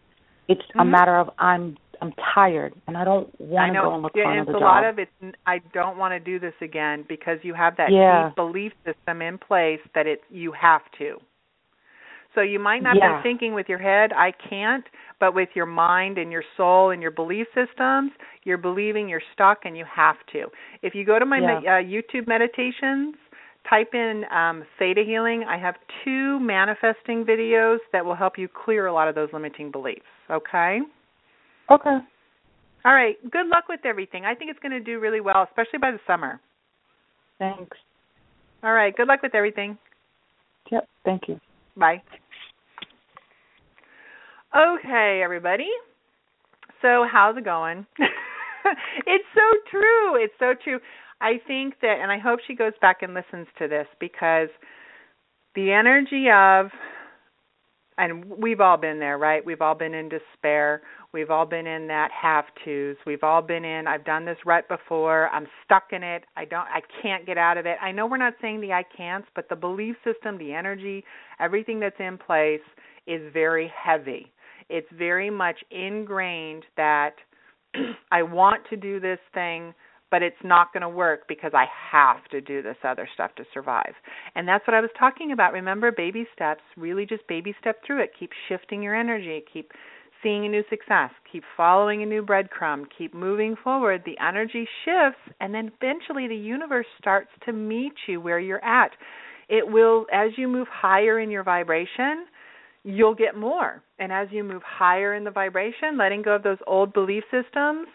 It's 0.49 0.61
mm-hmm. 0.63 0.81
a 0.81 0.85
matter 0.85 1.17
of 1.17 1.31
I'm 1.39 1.77
I'm 2.01 2.13
tired 2.35 2.75
and 2.87 2.97
I 2.97 3.05
don't 3.05 3.29
want 3.41 3.73
to 3.73 3.81
go 3.81 3.95
and 3.95 4.03
look 4.03 4.13
yeah, 4.15 4.25
for 4.25 4.33
another 4.33 4.51
it's 4.51 4.57
a 4.57 4.61
job. 4.61 4.63
lot 4.63 4.85
of 4.85 4.99
it's 4.99 5.37
I 5.47 5.59
don't 5.73 5.99
want 5.99 6.13
to 6.13 6.21
do 6.21 6.39
this 6.39 6.55
again 6.61 7.05
because 7.09 7.39
you 7.43 7.55
have 7.55 7.77
that 7.77 7.91
Yeah. 7.91 8.29
deep 8.29 8.37
belief 8.37 8.73
system 8.85 9.23
in 9.23 9.39
place 9.39 9.81
that 9.95 10.07
it 10.07 10.21
you 10.31 10.53
have 10.53 10.83
to. 10.99 11.19
So 12.37 12.43
you 12.43 12.61
might 12.61 12.83
not 12.83 12.97
Yeah. 12.97 13.17
be 13.17 13.23
thinking 13.23 13.55
with 13.55 13.69
your 13.69 13.79
head, 13.79 14.13
I 14.13 14.31
can't, 14.31 14.87
But 15.19 15.33
with 15.33 15.49
your 15.57 15.65
mind 15.65 16.19
and 16.19 16.31
your 16.31 16.45
soul 16.59 16.91
and 16.91 17.01
your 17.01 17.11
belief 17.11 17.49
systems, 17.55 18.13
you're 18.45 18.59
believing 18.59 19.09
you're 19.09 19.23
stuck 19.33 19.65
and 19.65 19.75
you 19.75 19.87
have 19.87 20.19
to. 20.27 20.53
If 20.83 20.95
you 20.95 21.05
go 21.05 21.19
to 21.19 21.25
my 21.25 21.39
Yeah. 21.39 21.79
uh, 21.79 21.83
YouTube 21.83 22.27
meditations, 22.27 23.17
type 23.65 23.95
in 23.95 24.27
um, 24.31 24.65
theta 24.79 25.03
healing. 25.03 25.45
I 25.45 25.57
have 25.57 25.77
two 26.05 26.39
manifesting 26.41 27.25
videos 27.25 27.79
that 27.93 28.05
will 28.05 28.15
help 28.15 28.39
you 28.39 28.47
clear 28.49 28.87
a 28.87 28.93
lot 28.93 29.09
of 29.09 29.15
those 29.15 29.33
limiting 29.33 29.71
beliefs. 29.71 30.07
Okay? 30.31 30.83
Okay. 31.71 31.99
All 32.85 32.95
right. 32.95 33.17
Good 33.31 33.47
luck 33.47 33.65
with 33.69 33.81
everything. 33.85 34.25
I 34.25 34.35
think 34.35 34.51
it's 34.51 34.61
going 34.61 34.73
to 34.73 34.81
do 34.81 35.01
really 35.01 35.21
well, 35.21 35.43
especially 35.43 35.79
by 35.79 35.91
the 35.91 36.01
summer. 36.07 36.41
Thanks. 37.39 37.77
All 38.63 38.73
right. 38.73 38.95
Good 38.97 39.09
luck 39.09 39.23
with 39.23 39.35
everything. 39.35 39.79
Yep. 40.71 40.87
Thank 41.05 41.29
you. 41.29 41.41
Bye. 41.77 42.03
Okay, 44.55 45.21
everybody. 45.25 45.69
So, 46.83 47.07
how's 47.11 47.37
it 47.37 47.45
going? 47.45 47.87
it's 49.07 49.25
so 49.35 49.71
true. 49.71 50.23
It's 50.23 50.35
so 50.39 50.55
true. 50.63 50.81
I 51.21 51.41
think 51.47 51.75
that, 51.83 51.99
and 52.03 52.11
I 52.11 52.19
hope 52.19 52.41
she 52.47 52.55
goes 52.55 52.73
back 52.81 53.03
and 53.03 53.15
listens 53.15 53.47
to 53.59 53.69
this 53.69 53.87
because 54.01 54.49
the 55.55 55.73
energy 55.73 56.27
of, 56.33 56.71
and 57.99 58.27
we've 58.27 58.61
all 58.61 58.77
been 58.77 58.99
there, 58.99 59.17
right? 59.17 59.45
We've 59.45 59.63
all 59.63 59.75
been 59.75 59.95
in 59.95 60.11
despair. 60.11 60.83
We've 61.15 61.31
all 61.31 61.47
been 61.47 61.67
in 61.67 61.87
that 61.87 62.11
have 62.13 62.45
tos. 62.63 62.97
We've 63.07 63.23
all 63.23 63.41
been 63.41 63.65
in, 63.65 63.87
I've 63.87 64.05
done 64.05 64.27
this 64.27 64.37
rut 64.45 64.69
before. 64.69 65.31
I'm 65.31 65.47
stuck 65.65 65.85
in 65.93 66.03
it. 66.03 66.25
I 66.37 66.45
don't, 66.45 66.67
I 66.69 66.81
can't 67.03 67.25
get 67.25 67.39
out 67.39 67.57
of 67.57 67.65
it. 67.65 67.79
I 67.81 67.93
know 67.93 68.07
we're 68.07 68.19
not 68.19 68.35
saying 68.43 68.61
the 68.61 68.75
I 68.75 68.85
can'ts, 68.97 69.29
but 69.35 69.49
the 69.49 69.57
belief 69.57 69.97
system, 70.05 70.37
the 70.37 70.53
energy, 70.53 71.05
everything 71.41 71.81
that's 71.81 71.97
in 71.99 72.19
place 72.19 72.61
is 73.07 73.23
very 73.33 73.73
heavy. 73.75 74.31
It's 74.69 74.89
very 74.97 75.31
much 75.31 75.57
ingrained 75.71 76.65
that 76.77 77.15
I 78.11 78.23
want 78.23 78.63
to 78.71 78.77
do 78.77 79.01
this 79.01 79.19
thing, 79.35 79.75
but 80.11 80.23
it's 80.23 80.37
not 80.45 80.73
going 80.73 80.83
to 80.83 80.89
work 80.89 81.27
because 81.29 81.53
I 81.55 81.67
have 81.91 82.25
to 82.31 82.41
do 82.41 82.63
this 82.63 82.77
other 82.85 83.09
stuff 83.15 83.35
to 83.37 83.45
survive. 83.53 83.95
And 84.35 84.47
that's 84.47 84.67
what 84.67 84.75
I 84.75 84.81
was 84.81 84.91
talking 84.99 85.33
about. 85.33 85.53
Remember, 85.53 85.91
baby 85.91 86.27
steps, 86.35 86.63
really 86.77 87.07
just 87.07 87.27
baby 87.27 87.55
step 87.61 87.81
through 87.87 88.03
it. 88.03 88.11
Keep 88.19 88.31
shifting 88.49 88.83
your 88.83 88.95
energy, 88.95 89.45
keep 89.53 89.73
seeing 90.23 90.47
a 90.47 90.49
new 90.49 90.63
success, 90.71 91.11
keep 91.31 91.45
following 91.57 92.03
a 92.03 92.07
new 92.07 92.25
breadcrumb, 92.25 92.85
keep 92.97 93.15
moving 93.15 93.55
forward. 93.63 94.03
The 94.05 94.17
energy 94.25 94.67
shifts, 94.85 95.21
and 95.41 95.55
then 95.55 95.71
eventually 95.81 96.29
the 96.29 96.37
universe 96.37 96.87
starts 96.99 97.31
to 97.45 97.53
meet 97.53 97.93
you 98.09 98.21
where 98.21 98.41
you're 98.41 98.65
at. 98.65 98.93
It 99.49 99.67
will, 99.71 100.07
as 100.13 100.31
you 100.37 100.49
move 100.49 100.67
higher 100.71 101.21
in 101.21 101.31
your 101.31 101.45
vibration, 101.45 102.27
you'll 102.87 103.17
get 103.17 103.37
more. 103.37 103.83
And 103.99 104.13
as 104.13 104.29
you 104.31 104.45
move 104.45 104.63
higher 104.65 105.15
in 105.15 105.25
the 105.25 105.31
vibration, 105.31 105.99
letting 105.99 106.23
go 106.23 106.37
of 106.37 106.45
those 106.45 106.59
old 106.69 106.95
belief 106.95 107.25
systems, 107.25 107.89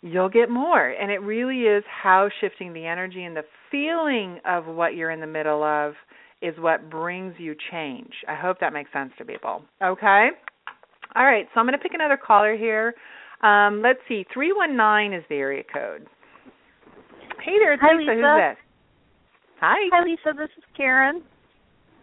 you'll 0.00 0.30
get 0.30 0.48
more. 0.48 0.88
And 0.88 1.10
it 1.10 1.18
really 1.18 1.64
is 1.64 1.84
how 1.86 2.30
shifting 2.40 2.72
the 2.72 2.86
energy 2.86 3.24
and 3.24 3.36
the 3.36 3.44
feeling 3.70 4.40
of 4.46 4.64
what 4.64 4.94
you're 4.94 5.10
in 5.10 5.20
the 5.20 5.26
middle 5.26 5.62
of 5.62 5.92
is 6.40 6.54
what 6.58 6.88
brings 6.88 7.34
you 7.36 7.54
change. 7.70 8.10
I 8.26 8.34
hope 8.34 8.58
that 8.60 8.72
makes 8.72 8.90
sense 8.94 9.12
to 9.18 9.26
people. 9.26 9.62
Okay? 9.84 10.28
All 11.14 11.24
right, 11.24 11.46
so 11.52 11.60
I'm 11.60 11.66
going 11.66 11.78
to 11.78 11.82
pick 11.82 11.92
another 11.92 12.16
caller 12.16 12.56
here. 12.56 12.94
Um, 13.42 13.82
let's 13.82 13.98
see, 14.08 14.24
319 14.32 15.18
is 15.18 15.24
the 15.28 15.34
area 15.34 15.64
code. 15.70 16.06
Hey 17.44 17.56
there, 17.58 17.74
it's 17.74 17.82
Hi, 17.82 17.94
Lisa. 17.94 18.10
Lisa. 18.10 18.14
Who's 18.14 18.40
this? 18.40 18.56
Hi. 19.60 19.88
Hi, 19.92 20.04
Lisa. 20.04 20.32
This 20.36 20.50
is 20.56 20.64
Karen. 20.76 21.22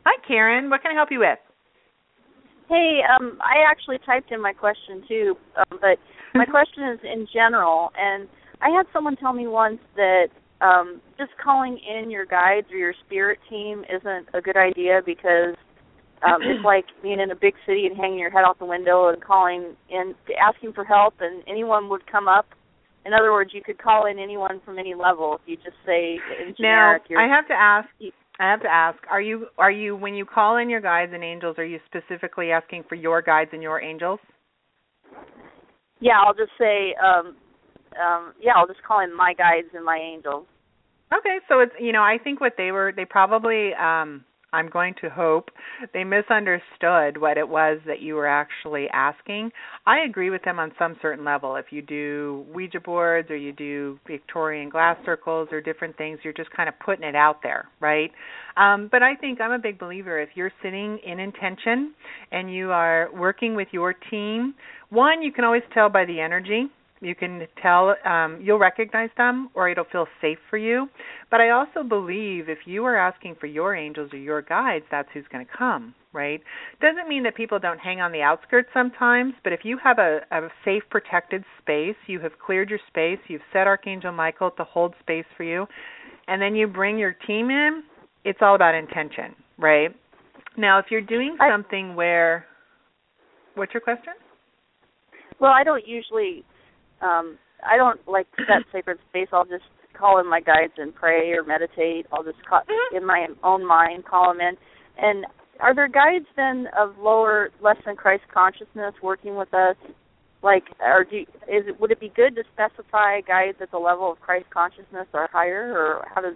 Hi, 0.06 0.21
Karen. 0.28 0.69
What 0.69 0.84
can 0.84 0.91
I 0.91 0.95
help 0.95 1.10
you 1.12 1.19
with? 1.19 1.39
Hey, 2.69 2.99
um, 3.15 3.39
I 3.41 3.69
actually 3.69 3.97
typed 4.06 4.32
in 4.32 4.41
my 4.41 4.53
question 4.53 5.03
too, 5.08 5.36
um, 5.58 5.80
but 5.80 5.97
my 6.36 6.45
question 6.49 6.84
is 6.93 6.99
in 7.03 7.27
general. 7.34 7.91
And 7.97 8.27
I 8.62 8.69
had 8.69 8.86
someone 8.91 9.15
tell 9.15 9.34
me 9.34 9.47
once 9.47 9.80
that 9.95 10.27
um, 10.62 11.01
just 11.17 11.32
calling 11.43 11.77
in 11.80 12.10
your 12.10 12.25
guides 12.25 12.67
or 12.71 12.77
your 12.77 12.93
spirit 13.06 13.39
team 13.49 13.84
isn't 13.89 14.27
a 14.34 14.41
good 14.41 14.58
idea 14.58 15.01
because 15.06 15.56
um, 16.25 16.41
it's 16.41 16.63
like 16.65 16.86
being 17.01 17.19
in 17.19 17.32
a 17.32 17.36
big 17.36 17.53
city 17.65 17.86
and 17.86 17.95
hanging 17.95 18.19
your 18.19 18.32
head 18.32 18.43
out 18.45 18.60
the 18.60 18.65
window 18.65 19.10
and 19.10 19.23
calling 19.23 19.75
in, 19.89 20.15
asking 20.41 20.73
for 20.73 20.84
help, 20.84 21.15
and 21.19 21.43
anyone 21.47 21.89
would 21.89 22.10
come 22.12 22.27
up. 22.27 22.47
In 23.06 23.13
other 23.13 23.32
words, 23.32 23.51
you 23.53 23.62
could 23.63 23.77
call 23.82 24.06
in 24.06 24.19
anyone 24.19 24.60
from 24.65 24.77
any 24.77 24.93
level 24.93 25.36
if 25.36 25.41
you 25.47 25.56
just 25.56 25.77
say 25.86 26.19
in 26.41 26.47
Now, 26.47 26.53
generic. 26.58 27.03
you're- 27.08 27.23
I 27.23 27.27
have 27.27 27.47
to 27.47 27.53
ask. 27.53 27.88
I 28.39 28.52
have 28.52 28.62
to 28.62 28.67
ask. 28.67 29.00
Are 29.10 29.21
you 29.21 29.47
are 29.58 29.71
you 29.71 29.95
when 29.95 30.13
you 30.13 30.26
call 30.26 30.58
in 30.58 30.69
your 30.69 30.82
guides 30.82 31.12
and 31.13 31.23
angels? 31.23 31.56
Are 31.58 31.65
you 31.65 31.80
specifically 31.86 32.52
asking 32.52 32.84
for 32.88 32.95
your 32.95 33.21
guides 33.21 33.50
and 33.54 33.62
your 33.63 33.82
angels? 33.82 34.19
Yeah, 36.00 36.19
I'll 36.23 36.36
just 36.36 36.52
say, 36.60 36.93
um, 37.04 37.36
um, 38.00 38.34
yeah, 38.39 38.52
I'll 38.56 38.67
just 38.67 38.84
call 38.84 39.04
in 39.04 39.15
my 39.15 39.34
guides 39.34 39.69
and 39.73 39.84
my 39.84 39.97
angels. 39.97 40.45
Okay, 41.12 41.38
so 41.47 41.62
it's 41.62 41.71
you 41.80 41.91
know 41.91 42.04
I 42.04 42.17
think 42.23 42.41
what 42.41 42.54
they 42.58 42.71
were 42.71 42.93
they 42.95 43.06
probably 43.06 43.73
um 43.73 44.23
I'm 44.54 44.70
going 44.70 44.96
to 45.02 45.10
hope 45.10 45.50
they 45.94 46.04
misunderstood 46.04 47.20
what 47.20 47.38
it 47.38 47.48
was 47.48 47.80
that 47.86 48.02
you 48.02 48.16
were 48.16 48.28
actually 48.28 48.88
asking. 48.94 49.52
I 49.86 50.00
agree 50.00 50.30
with 50.30 50.44
them 50.44 50.58
on 50.58 50.72
some 50.80 50.96
certain 51.02 51.26
level. 51.26 51.56
If 51.56 51.66
you 51.72 51.82
do 51.82 52.46
Ouija 52.54 52.80
boards 52.80 53.30
or 53.30 53.36
you 53.36 53.52
do 53.52 54.00
Victorian 54.08 54.70
glass 54.70 54.98
circles 55.06 55.50
or 55.52 55.60
different 55.60 55.98
things, 55.98 56.20
you're 56.24 56.34
just 56.34 56.52
kind 56.52 56.70
of 56.70 56.76
putting 56.80 57.04
it 57.04 57.16
out 57.16 57.44
there, 57.44 57.68
right? 57.82 58.12
Um, 58.56 58.88
but 58.92 59.04
I 59.04 59.16
think 59.16 59.42
I'm 59.42 59.52
a 59.52 59.60
big 59.60 59.78
believer 59.78 60.20
if 60.20 60.30
you're 60.36 60.52
sitting 60.64 60.98
in 61.06 61.20
intention 61.20 61.94
and 62.32 62.54
you 62.54 62.72
are 62.72 63.10
working 63.14 63.56
with 63.56 63.68
your 63.72 63.94
team, 64.10 64.54
one, 64.90 65.22
you 65.22 65.34
can 65.34 65.44
always 65.44 65.64
tell 65.74 65.90
by 65.90 66.06
the 66.06 66.22
energy 66.22 66.68
you 67.02 67.16
can 67.16 67.48
tell 67.62 67.96
um, 68.06 68.40
you'll 68.42 68.60
recognize 68.60 69.10
them 69.18 69.50
or 69.54 69.70
it'll 69.70 69.86
feel 69.92 70.08
safe 70.22 70.38
for 70.50 70.58
you. 70.58 70.88
But 71.30 71.42
i 71.42 71.50
also 71.50 71.84
believe 71.88 72.50
if 72.50 72.60
you 72.66 72.86
are 72.86 72.96
asking 72.96 73.36
for 73.40 73.48
your 73.48 73.76
angels 73.76 74.12
or 74.14 74.18
your 74.18 74.42
guides 74.42 74.86
that's 74.90 75.10
who's 75.14 75.26
going 75.32 75.46
to 75.46 75.52
come 75.58 75.94
right? 76.14 76.42
Doesn't 76.82 77.08
mean 77.08 77.22
that 77.24 77.36
people 77.36 77.60
don't 77.60 77.78
hang 77.78 78.02
on 78.02 78.12
the 78.12 78.22
outskirts 78.22 78.70
sometimes 78.74 79.34
but 79.44 79.54
if 79.54 79.60
you 79.64 79.78
have 79.84 80.00
a, 80.00 80.22
a 80.32 80.48
safe 80.66 80.84
protected 80.90 81.44
space 81.62 81.96
you 82.08 82.20
have 82.22 82.32
cleared 82.44 82.70
your 82.70 82.80
space 82.88 83.20
you've 83.28 83.42
set 83.52 83.68
archangel 83.68 84.12
michael 84.12 84.52
to 84.52 84.64
hold 84.64 84.96
space 85.00 85.26
for 85.36 85.44
you 85.44 85.68
and 86.28 86.42
then 86.42 86.56
you 86.56 86.66
bring 86.66 86.98
your 86.98 87.16
team 87.28 87.50
in 87.50 87.84
it's 88.24 88.40
all 88.42 88.56
about 88.56 88.74
intention 88.74 89.36
right? 89.58 89.90
Now 90.58 90.80
if 90.80 90.86
you're 90.90 91.02
doing 91.02 91.38
something 91.52 91.96
where 91.96 92.46
what's 93.58 93.74
your 93.74 93.82
question? 93.82 94.14
Well, 95.40 95.52
I 95.52 95.64
don't 95.64 95.86
usually, 95.88 96.44
um, 97.02 97.38
I 97.64 97.78
don't 97.78 98.00
like 98.08 98.28
set 98.38 98.64
sacred 98.72 98.98
space. 99.10 99.28
I'll 99.32 99.46
just 99.46 99.66
call 99.98 100.20
in 100.20 100.30
my 100.30 100.40
guides 100.40 100.74
and 100.78 100.94
pray 100.94 101.32
or 101.32 101.44
meditate. 101.44 102.06
I'll 102.12 102.24
just 102.24 102.44
call, 102.48 102.62
in 102.96 103.06
my 103.06 103.28
own 103.44 103.66
mind 103.66 104.06
call 104.06 104.32
them 104.32 104.42
in. 104.42 104.56
And 104.98 105.26
are 105.60 105.74
there 105.74 105.88
guides 105.88 106.26
then 106.36 106.68
of 106.78 106.98
lower, 107.00 107.50
less 107.62 107.78
than 107.86 107.96
Christ 107.96 108.24
consciousness 108.34 108.94
working 109.02 109.36
with 109.36 109.54
us? 109.54 109.76
Like, 110.44 110.66
or 110.80 111.04
do 111.04 111.18
is 111.18 111.66
it 111.68 111.80
would 111.80 111.92
it 111.92 112.00
be 112.00 112.12
good 112.16 112.36
to 112.36 112.44
specify 112.54 113.22
guides 113.22 113.58
at 113.60 113.72
the 113.72 113.80
level 113.80 114.12
of 114.12 114.20
Christ 114.20 114.46
consciousness 114.52 115.08
or 115.14 115.28
higher, 115.32 115.76
or 115.76 116.06
how 116.14 116.22
does 116.22 116.36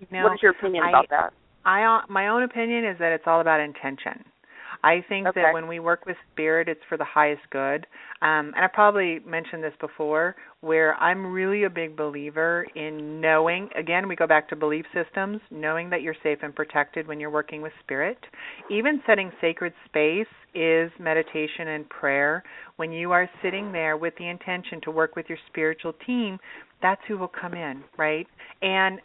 you 0.00 0.06
know, 0.10 0.24
what 0.24 0.34
is 0.34 0.40
your 0.42 0.52
opinion 0.52 0.84
I- 0.84 0.90
about 0.90 1.08
that? 1.10 1.32
I 1.64 2.02
my 2.08 2.28
own 2.28 2.42
opinion 2.42 2.84
is 2.84 2.98
that 2.98 3.12
it's 3.12 3.24
all 3.26 3.40
about 3.40 3.60
intention. 3.60 4.24
I 4.82 5.04
think 5.08 5.26
Okay. 5.28 5.42
that 5.42 5.54
when 5.54 5.66
we 5.66 5.80
work 5.80 6.06
with 6.06 6.16
spirit, 6.32 6.68
it's 6.68 6.80
for 6.88 6.96
the 6.96 7.04
highest 7.04 7.42
good. 7.50 7.86
Um, 8.20 8.52
and 8.54 8.64
I 8.64 8.66
probably 8.66 9.20
mentioned 9.20 9.62
this 9.62 9.74
before, 9.80 10.36
where 10.60 10.94
I'm 10.96 11.32
really 11.32 11.64
a 11.64 11.70
big 11.70 11.96
believer 11.96 12.66
in 12.74 13.20
knowing. 13.20 13.70
Again, 13.76 14.08
we 14.08 14.16
go 14.16 14.26
back 14.26 14.48
to 14.48 14.56
belief 14.56 14.86
systems, 14.92 15.40
knowing 15.50 15.90
that 15.90 16.02
you're 16.02 16.16
safe 16.22 16.38
and 16.42 16.54
protected 16.54 17.06
when 17.06 17.20
you're 17.20 17.30
working 17.30 17.62
with 17.62 17.72
spirit. 17.80 18.18
Even 18.70 19.02
setting 19.06 19.30
sacred 19.40 19.72
space 19.84 20.26
is 20.54 20.90
meditation 20.98 21.68
and 21.68 21.88
prayer. 21.88 22.42
When 22.76 22.90
you 22.90 23.12
are 23.12 23.28
sitting 23.42 23.72
there 23.72 23.96
with 23.96 24.14
the 24.18 24.28
intention 24.28 24.80
to 24.82 24.90
work 24.90 25.14
with 25.14 25.26
your 25.28 25.38
spiritual 25.48 25.92
team, 26.06 26.38
that's 26.82 27.00
who 27.06 27.18
will 27.18 27.28
come 27.28 27.54
in, 27.54 27.82
right? 27.96 28.26
And 28.62 29.00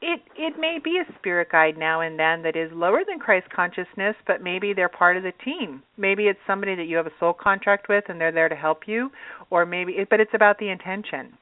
it 0.00 0.20
it 0.36 0.58
may 0.58 0.78
be 0.82 0.98
a 0.98 1.18
spirit 1.18 1.50
guide 1.50 1.76
now 1.76 2.00
and 2.00 2.18
then 2.18 2.42
that 2.42 2.56
is 2.56 2.70
lower 2.72 3.02
than 3.06 3.18
Christ 3.18 3.48
consciousness, 3.54 4.14
but 4.26 4.42
maybe 4.42 4.72
they're 4.72 4.88
part 4.88 5.16
of 5.16 5.22
the 5.22 5.32
team. 5.44 5.82
Maybe 5.96 6.24
it's 6.24 6.38
somebody 6.46 6.74
that 6.76 6.84
you 6.84 6.96
have 6.96 7.06
a 7.06 7.12
soul 7.18 7.32
contract 7.32 7.88
with 7.88 8.04
and 8.08 8.20
they're 8.20 8.32
there 8.32 8.48
to 8.48 8.54
help 8.54 8.82
you, 8.86 9.10
or 9.50 9.66
maybe 9.66 9.92
it, 9.92 10.08
but 10.08 10.20
it's 10.20 10.34
about 10.34 10.58
the 10.58 10.68
intention, 10.68 11.32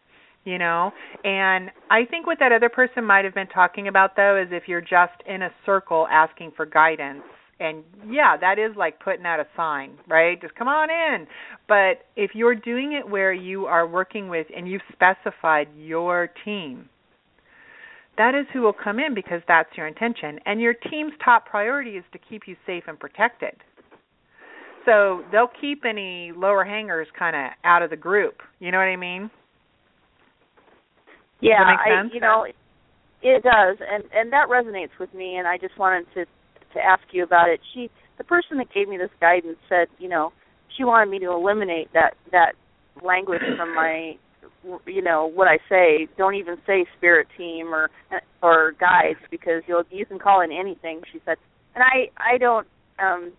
you 0.45 0.59
know. 0.59 0.91
And 1.25 1.71
I 1.91 2.05
think 2.09 2.27
what 2.27 2.39
that 2.41 2.53
other 2.53 2.69
person 2.69 3.05
might 3.05 3.25
have 3.25 3.35
been 3.35 3.49
talking 3.49 3.89
about 3.89 4.17
though 4.17 4.41
is 4.41 4.49
if 4.51 4.65
you're 4.67 4.81
just 4.81 5.21
in 5.27 5.43
a 5.43 5.51
circle 5.65 6.07
asking 6.11 6.53
for 6.57 6.67
guidance. 6.67 7.23
And 7.59 7.85
yeah, 8.07 8.37
that 8.39 8.59
is 8.59 8.77
like 8.77 9.01
putting 9.01 9.25
out 9.25 9.41
a 9.41 9.47
sign, 9.57 9.93
right? 10.09 10.39
Just 10.41 10.55
come 10.57 10.69
on 10.69 10.91
in. 10.91 11.27
But 11.67 12.05
if 12.15 12.33
you're 12.35 12.55
doing 12.55 12.93
it 12.93 13.09
where 13.09 13.33
you 13.33 13.65
are 13.65 13.87
working 13.87 14.29
with 14.29 14.47
and 14.55 14.69
you've 14.69 14.83
specified 14.93 15.69
your 15.75 16.29
team, 16.45 16.91
that 18.19 18.35
is 18.35 18.47
who 18.53 18.63
will 18.63 18.73
come 18.73 18.99
in 18.99 19.15
because 19.15 19.43
that's 19.47 19.69
your 19.77 19.87
intention. 19.87 20.39
And 20.47 20.61
your 20.61 20.75
team's 20.75 21.13
top 21.25 21.47
priority 21.47 21.93
is 21.93 22.05
to 22.13 22.19
keep 22.19 22.43
you 22.47 22.57
safe 22.67 22.85
and 22.87 22.99
protected. 22.99 23.55
So 24.85 25.23
they'll 25.33 25.51
keep 25.61 25.85
any 25.85 26.33
lower 26.35 26.65
hangers 26.65 27.09
kind 27.19 27.35
of 27.35 27.53
out 27.65 27.83
of 27.83 27.91
the 27.91 27.97
group. 27.97 28.37
You 28.61 28.71
know 28.71 28.79
what 28.79 28.85
I 28.85 28.97
mean? 28.97 29.31
Yeah, 31.41 31.63
I 31.63 32.03
you 32.13 32.21
know, 32.21 32.47
it 33.23 33.43
does, 33.43 33.77
and 33.81 34.05
and 34.15 34.33
that 34.33 34.49
resonates 34.49 34.97
with 34.99 35.13
me. 35.13 35.37
And 35.37 35.47
I 35.47 35.59
just 35.59 35.79
wanted 35.79 36.07
to 36.15 36.25
to 36.75 36.81
ask 36.81 37.03
you 37.13 37.25
about 37.25 37.49
it. 37.51 37.61
She, 37.75 37.91
the 38.17 38.25
person 38.25 38.59
that 38.59 38.73
gave 38.73 38.89
me 38.89 38.97
this 38.97 39.11
guidance, 39.21 39.59
said, 39.69 39.89
you 39.99 40.09
know, 40.09 40.33
she 40.77 40.85
wanted 40.85 41.11
me 41.11 41.19
to 41.19 41.33
eliminate 41.33 41.93
that 41.93 42.15
that 42.33 42.53
language 43.05 43.43
from 43.57 43.75
my 43.75 44.17
you 44.87 45.03
know 45.03 45.27
what 45.27 45.49
I 45.49 45.59
say. 45.69 46.09
Don't 46.17 46.35
even 46.35 46.57
say 46.67 46.87
spirit 46.97 47.29
team 47.37 47.69
or 47.69 47.91
or 48.43 48.73
guides 48.79 49.19
because 49.31 49.63
you'll 49.67 49.85
you 49.91 50.07
can 50.07 50.19
call 50.19 50.41
in 50.41 50.53
anything. 50.53 51.01
She 51.13 51.21
said, 51.25 51.37
and 51.75 51.85
I 51.85 52.11
I 52.17 52.39
don't 52.39 52.67
um 52.99 53.33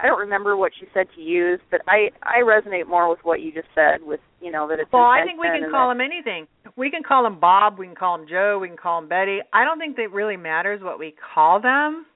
I 0.00 0.06
don't 0.06 0.20
remember 0.20 0.56
what 0.56 0.72
she 0.78 0.86
said 0.94 1.06
to 1.16 1.20
use, 1.20 1.60
but 1.70 1.80
I 1.88 2.10
I 2.22 2.42
resonate 2.42 2.88
more 2.88 3.08
with 3.08 3.20
what 3.22 3.40
you 3.40 3.52
just 3.52 3.68
said. 3.74 4.02
With 4.02 4.20
you 4.40 4.52
know 4.52 4.68
that 4.68 4.78
it's 4.78 4.92
well, 4.92 5.02
I 5.02 5.24
think 5.24 5.40
we 5.40 5.48
can 5.48 5.70
call 5.70 5.88
them 5.88 6.00
anything. 6.00 6.46
We 6.76 6.90
can 6.90 7.02
call 7.02 7.24
them 7.24 7.40
Bob. 7.40 7.78
We 7.78 7.86
can 7.86 7.96
call 7.96 8.18
them 8.18 8.26
Joe. 8.28 8.58
We 8.60 8.68
can 8.68 8.76
call 8.76 9.00
them 9.00 9.08
Betty. 9.08 9.40
I 9.52 9.64
don't 9.64 9.78
think 9.78 9.96
that 9.96 10.12
really 10.12 10.36
matters 10.36 10.80
what 10.82 10.98
we 10.98 11.14
call 11.34 11.60
them 11.60 12.06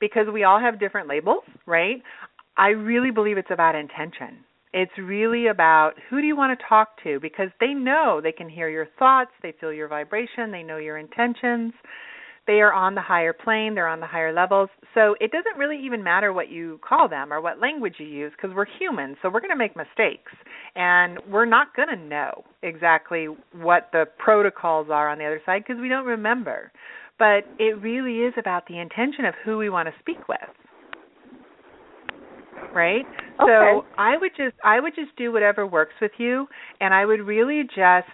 because 0.00 0.26
we 0.32 0.44
all 0.44 0.60
have 0.60 0.80
different 0.80 1.08
labels, 1.08 1.42
right? 1.66 2.02
I 2.56 2.68
really 2.68 3.10
believe 3.10 3.38
it's 3.38 3.50
about 3.50 3.74
intention. 3.74 4.44
It's 4.72 4.92
really 4.98 5.46
about 5.46 5.92
who 6.10 6.20
do 6.20 6.26
you 6.26 6.36
want 6.36 6.58
to 6.58 6.66
talk 6.68 7.02
to 7.04 7.18
because 7.20 7.48
they 7.60 7.72
know 7.72 8.20
they 8.22 8.32
can 8.32 8.48
hear 8.48 8.68
your 8.68 8.86
thoughts, 8.98 9.30
they 9.42 9.54
feel 9.60 9.72
your 9.72 9.88
vibration, 9.88 10.50
they 10.50 10.62
know 10.62 10.76
your 10.76 10.98
intentions. 10.98 11.72
They 12.46 12.62
are 12.62 12.72
on 12.72 12.94
the 12.94 13.02
higher 13.02 13.34
plane, 13.34 13.74
they're 13.74 13.88
on 13.88 14.00
the 14.00 14.06
higher 14.06 14.32
levels. 14.32 14.70
So 14.94 15.14
it 15.20 15.30
doesn't 15.30 15.58
really 15.58 15.78
even 15.84 16.02
matter 16.02 16.32
what 16.32 16.48
you 16.48 16.80
call 16.86 17.06
them 17.06 17.30
or 17.30 17.42
what 17.42 17.60
language 17.60 17.96
you 17.98 18.06
use 18.06 18.32
because 18.34 18.56
we're 18.56 18.66
human, 18.78 19.16
so 19.20 19.28
we're 19.28 19.40
going 19.40 19.50
to 19.50 19.56
make 19.56 19.76
mistakes. 19.76 20.32
And 20.74 21.18
we're 21.30 21.44
not 21.44 21.76
going 21.76 21.88
to 21.88 21.96
know 21.96 22.44
exactly 22.62 23.26
what 23.52 23.90
the 23.92 24.06
protocols 24.18 24.88
are 24.90 25.10
on 25.10 25.18
the 25.18 25.26
other 25.26 25.42
side 25.44 25.64
because 25.66 25.80
we 25.80 25.90
don't 25.90 26.06
remember. 26.06 26.72
But 27.18 27.44
it 27.58 27.82
really 27.82 28.20
is 28.20 28.32
about 28.38 28.66
the 28.66 28.78
intention 28.78 29.26
of 29.26 29.34
who 29.44 29.58
we 29.58 29.68
want 29.68 29.88
to 29.88 29.94
speak 30.00 30.26
with 30.26 30.38
right? 32.74 33.04
Okay. 33.40 33.46
So 33.46 33.84
I 33.96 34.16
would 34.16 34.32
just 34.36 34.56
I 34.64 34.80
would 34.80 34.94
just 34.94 35.16
do 35.16 35.32
whatever 35.32 35.66
works 35.66 35.94
with 36.00 36.12
you 36.18 36.46
and 36.80 36.92
I 36.92 37.04
would 37.06 37.20
really 37.20 37.62
just 37.64 38.08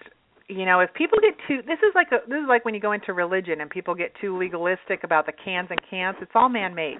you 0.47 0.65
know, 0.65 0.79
if 0.79 0.93
people 0.93 1.17
get 1.21 1.33
too 1.47 1.61
this 1.65 1.79
is 1.79 1.93
like 1.95 2.07
a 2.11 2.27
this 2.29 2.37
is 2.37 2.47
like 2.47 2.65
when 2.65 2.73
you 2.73 2.79
go 2.79 2.91
into 2.91 3.13
religion 3.13 3.61
and 3.61 3.69
people 3.69 3.95
get 3.95 4.11
too 4.21 4.37
legalistic 4.37 5.03
about 5.03 5.25
the 5.25 5.33
cans 5.43 5.67
and 5.69 5.79
cans, 5.89 6.17
it's 6.21 6.31
all 6.35 6.49
man 6.49 6.75
made. 6.75 6.99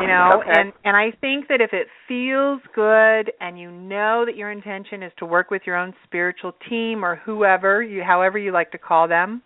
You 0.00 0.06
know, 0.06 0.40
okay. 0.42 0.60
and 0.60 0.72
and 0.84 0.96
I 0.96 1.10
think 1.20 1.48
that 1.48 1.60
if 1.60 1.70
it 1.72 1.88
feels 2.06 2.60
good 2.74 3.32
and 3.40 3.58
you 3.58 3.70
know 3.70 4.24
that 4.26 4.36
your 4.36 4.50
intention 4.50 5.02
is 5.02 5.12
to 5.18 5.26
work 5.26 5.50
with 5.50 5.62
your 5.64 5.76
own 5.76 5.94
spiritual 6.04 6.52
team 6.68 7.04
or 7.04 7.16
whoever 7.16 7.82
you 7.82 8.02
however 8.04 8.38
you 8.38 8.52
like 8.52 8.70
to 8.72 8.78
call 8.78 9.08
them, 9.08 9.42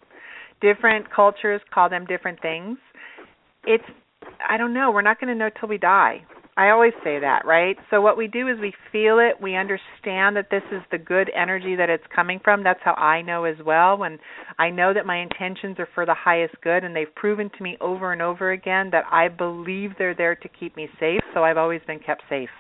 different 0.61 1.11
cultures 1.15 1.61
call 1.73 1.89
them 1.89 2.07
different 2.07 2.41
things. 2.41 2.79
It's 3.65 3.85
I 4.49 4.57
don't 4.57 4.75
know. 4.75 4.91
We're 4.91 5.03
not 5.03 5.21
going 5.21 5.29
to 5.29 5.39
know 5.39 5.51
till 5.59 5.69
we 5.69 5.79
die. 5.79 6.25
I 6.55 6.69
always 6.69 6.93
say 7.03 7.19
that, 7.19 7.47
right? 7.47 7.77
So 7.91 8.03
what 8.03 8.19
we 8.19 8.29
do 8.29 8.47
is 8.49 8.61
we 8.61 8.75
feel 8.91 9.19
it, 9.19 9.41
we 9.41 9.57
understand 9.57 10.37
that 10.37 10.49
this 10.51 10.63
is 10.71 10.83
the 10.91 10.99
good 10.99 11.31
energy 11.35 11.77
that 11.77 11.89
it's 11.89 12.05
coming 12.15 12.41
from. 12.45 12.63
That's 12.63 12.81
how 12.85 12.93
I 12.93 13.23
know 13.23 13.45
as 13.45 13.57
well 13.65 13.97
when 13.97 14.19
I 14.59 14.69
know 14.69 14.93
that 14.93 15.07
my 15.07 15.23
intentions 15.23 15.79
are 15.79 15.89
for 15.95 16.05
the 16.05 16.15
highest 16.15 16.55
good 16.63 16.85
and 16.85 16.95
they've 16.95 17.15
proven 17.15 17.51
to 17.57 17.63
me 17.63 17.79
over 17.81 18.13
and 18.13 18.21
over 18.21 18.53
again 18.53 18.91
that 18.93 19.05
I 19.11 19.29
believe 19.29 19.93
they're 19.99 20.15
there 20.15 20.37
to 20.37 20.49
keep 20.49 20.77
me 20.77 20.91
safe, 21.01 21.23
so 21.33 21.43
I've 21.43 21.57
always 21.57 21.81
been 21.87 22.01
kept 22.01 22.23
safe. 22.29 22.51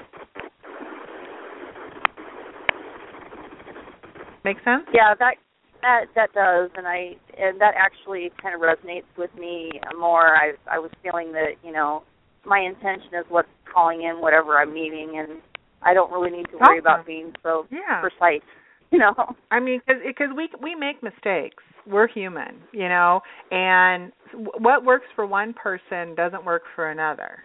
Make 4.42 4.56
sense? 4.64 4.84
Yeah, 4.94 5.14
that 5.18 5.34
that 5.82 6.06
that 6.14 6.32
does, 6.32 6.70
and 6.76 6.86
I 6.86 7.16
and 7.38 7.60
that 7.60 7.74
actually 7.76 8.30
kind 8.40 8.54
of 8.54 8.60
resonates 8.60 9.10
with 9.18 9.30
me 9.38 9.72
more. 9.98 10.34
I 10.36 10.52
I 10.70 10.78
was 10.78 10.90
feeling 11.02 11.32
that 11.32 11.54
you 11.62 11.72
know 11.72 12.02
my 12.44 12.60
intention 12.60 13.14
is 13.18 13.24
what's 13.28 13.48
calling 13.72 14.02
in 14.02 14.20
whatever 14.20 14.58
I'm 14.58 14.72
meeting, 14.72 15.18
and 15.18 15.40
I 15.82 15.94
don't 15.94 16.10
really 16.10 16.30
need 16.30 16.46
to 16.50 16.58
worry 16.58 16.78
about 16.78 17.06
being 17.06 17.32
so 17.42 17.66
yeah. 17.70 18.00
precise. 18.00 18.42
You 18.92 18.98
know, 18.98 19.14
I 19.50 19.58
mean, 19.58 19.80
because 19.86 20.28
we 20.36 20.50
we 20.62 20.74
make 20.74 21.02
mistakes. 21.02 21.64
We're 21.86 22.06
human, 22.06 22.56
you 22.72 22.90
know, 22.90 23.22
and 23.50 24.12
what 24.34 24.84
works 24.84 25.06
for 25.16 25.24
one 25.24 25.54
person 25.54 26.14
doesn't 26.14 26.44
work 26.44 26.64
for 26.76 26.90
another. 26.90 27.38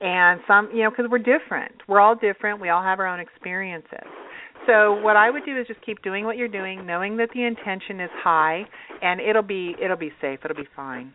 And 0.00 0.40
some, 0.48 0.70
you 0.74 0.82
know, 0.82 0.90
because 0.90 1.06
we're 1.08 1.18
different. 1.18 1.72
We're 1.86 2.00
all 2.00 2.16
different. 2.16 2.60
We 2.60 2.70
all 2.70 2.82
have 2.82 2.98
our 2.98 3.06
own 3.06 3.20
experiences. 3.20 4.08
So 4.68 5.00
what 5.00 5.16
I 5.16 5.30
would 5.30 5.46
do 5.46 5.58
is 5.58 5.66
just 5.66 5.80
keep 5.80 6.02
doing 6.02 6.26
what 6.26 6.36
you're 6.36 6.46
doing, 6.46 6.84
knowing 6.84 7.16
that 7.16 7.30
the 7.32 7.42
intention 7.42 8.00
is 8.00 8.10
high, 8.22 8.64
and 9.00 9.18
it'll 9.18 9.42
be 9.42 9.74
it'll 9.82 9.96
be 9.96 10.12
safe. 10.20 10.40
It'll 10.44 10.54
be 10.54 10.68
fine. 10.76 11.14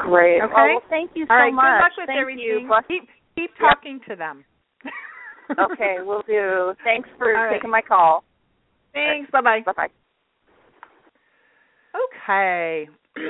Great. 0.00 0.40
Okay. 0.40 0.52
Oh, 0.56 0.66
well, 0.80 0.82
thank 0.88 1.10
you 1.14 1.26
so 1.28 1.34
All 1.34 1.38
right. 1.38 1.52
much. 1.52 1.64
Good 1.64 1.84
luck 1.84 1.92
with 1.98 2.06
thank 2.06 2.18
everything. 2.18 2.66
You. 2.66 2.74
Keep 2.88 3.08
keep 3.36 3.50
talking 3.60 4.00
yep. 4.00 4.08
to 4.08 4.16
them. 4.16 4.44
okay, 5.70 5.96
we'll 6.00 6.22
do. 6.22 6.72
Thanks 6.82 7.10
for 7.18 7.30
right. 7.30 7.52
taking 7.52 7.70
my 7.70 7.82
call. 7.82 8.24
Thanks. 8.94 9.30
Bye 9.30 9.42
bye. 9.42 9.60
Bye 9.66 9.72
bye. 9.76 9.88
Okay. 12.24 12.88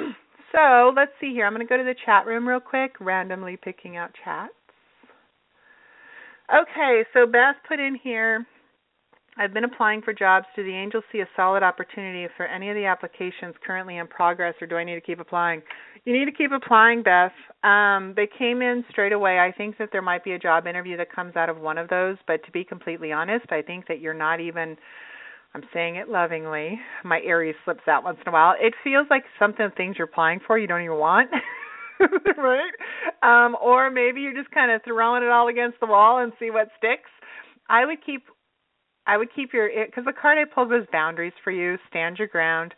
so 0.52 0.92
let's 0.94 1.10
see 1.20 1.32
here. 1.32 1.46
I'm 1.46 1.52
going 1.52 1.66
to 1.66 1.68
go 1.68 1.76
to 1.76 1.82
the 1.82 1.96
chat 2.06 2.26
room 2.26 2.46
real 2.46 2.60
quick, 2.60 2.92
randomly 3.00 3.58
picking 3.60 3.96
out 3.96 4.10
chats. 4.24 4.52
Okay, 6.52 7.04
so 7.14 7.26
Beth 7.26 7.56
put 7.66 7.80
in 7.80 7.98
here 8.02 8.46
I've 9.38 9.54
been 9.54 9.64
applying 9.64 10.02
for 10.02 10.12
jobs. 10.12 10.46
Do 10.54 10.62
the 10.62 10.74
angels 10.74 11.04
see 11.10 11.20
a 11.20 11.28
solid 11.36 11.62
opportunity 11.62 12.30
for 12.36 12.44
any 12.46 12.68
of 12.68 12.76
the 12.76 12.84
applications 12.84 13.54
currently 13.66 13.96
in 13.96 14.06
progress, 14.06 14.54
or 14.60 14.66
do 14.66 14.76
I 14.76 14.84
need 14.84 14.94
to 14.94 15.00
keep 15.00 15.20
applying? 15.20 15.62
You 16.04 16.12
need 16.12 16.26
to 16.26 16.32
keep 16.32 16.52
applying, 16.52 17.02
Beth. 17.02 17.32
Um, 17.64 18.12
they 18.14 18.28
came 18.38 18.60
in 18.60 18.84
straight 18.90 19.12
away. 19.12 19.38
I 19.38 19.50
think 19.50 19.78
that 19.78 19.88
there 19.90 20.02
might 20.02 20.22
be 20.22 20.32
a 20.32 20.38
job 20.38 20.66
interview 20.66 20.98
that 20.98 21.10
comes 21.10 21.34
out 21.34 21.48
of 21.48 21.58
one 21.58 21.78
of 21.78 21.88
those, 21.88 22.18
but 22.26 22.44
to 22.44 22.50
be 22.50 22.62
completely 22.62 23.10
honest, 23.10 23.46
I 23.50 23.62
think 23.62 23.88
that 23.88 24.00
you're 24.00 24.12
not 24.12 24.40
even. 24.40 24.76
I'm 25.54 25.64
saying 25.74 25.96
it 25.96 26.08
lovingly. 26.08 26.80
My 27.04 27.20
Aries 27.20 27.54
slips 27.64 27.86
out 27.86 28.04
once 28.04 28.18
in 28.24 28.28
a 28.28 28.32
while. 28.32 28.54
It 28.58 28.72
feels 28.82 29.06
like 29.10 29.24
something 29.38 29.68
things 29.76 29.96
you're 29.98 30.06
applying 30.06 30.40
for 30.46 30.58
you 30.58 30.66
don't 30.66 30.80
even 30.82 30.96
want. 30.96 31.30
right? 32.36 32.72
Um, 33.22 33.56
or 33.62 33.90
maybe 33.90 34.20
you're 34.20 34.34
just 34.34 34.50
kind 34.50 34.70
of 34.70 34.80
throwing 34.84 35.22
it 35.22 35.28
all 35.28 35.48
against 35.48 35.80
the 35.80 35.86
wall 35.86 36.18
and 36.18 36.32
see 36.38 36.50
what 36.50 36.68
sticks. 36.78 37.10
I 37.68 37.84
would 37.84 38.04
keep 38.04 38.22
I 39.06 39.16
would 39.16 39.28
keep 39.34 39.52
your 39.52 39.68
because 39.86 40.04
the 40.04 40.12
card 40.12 40.38
I 40.38 40.44
pulled 40.52 40.70
was 40.70 40.86
boundaries 40.92 41.32
for 41.42 41.50
you. 41.50 41.76
Stand 41.88 42.18
your 42.18 42.28
ground. 42.28 42.74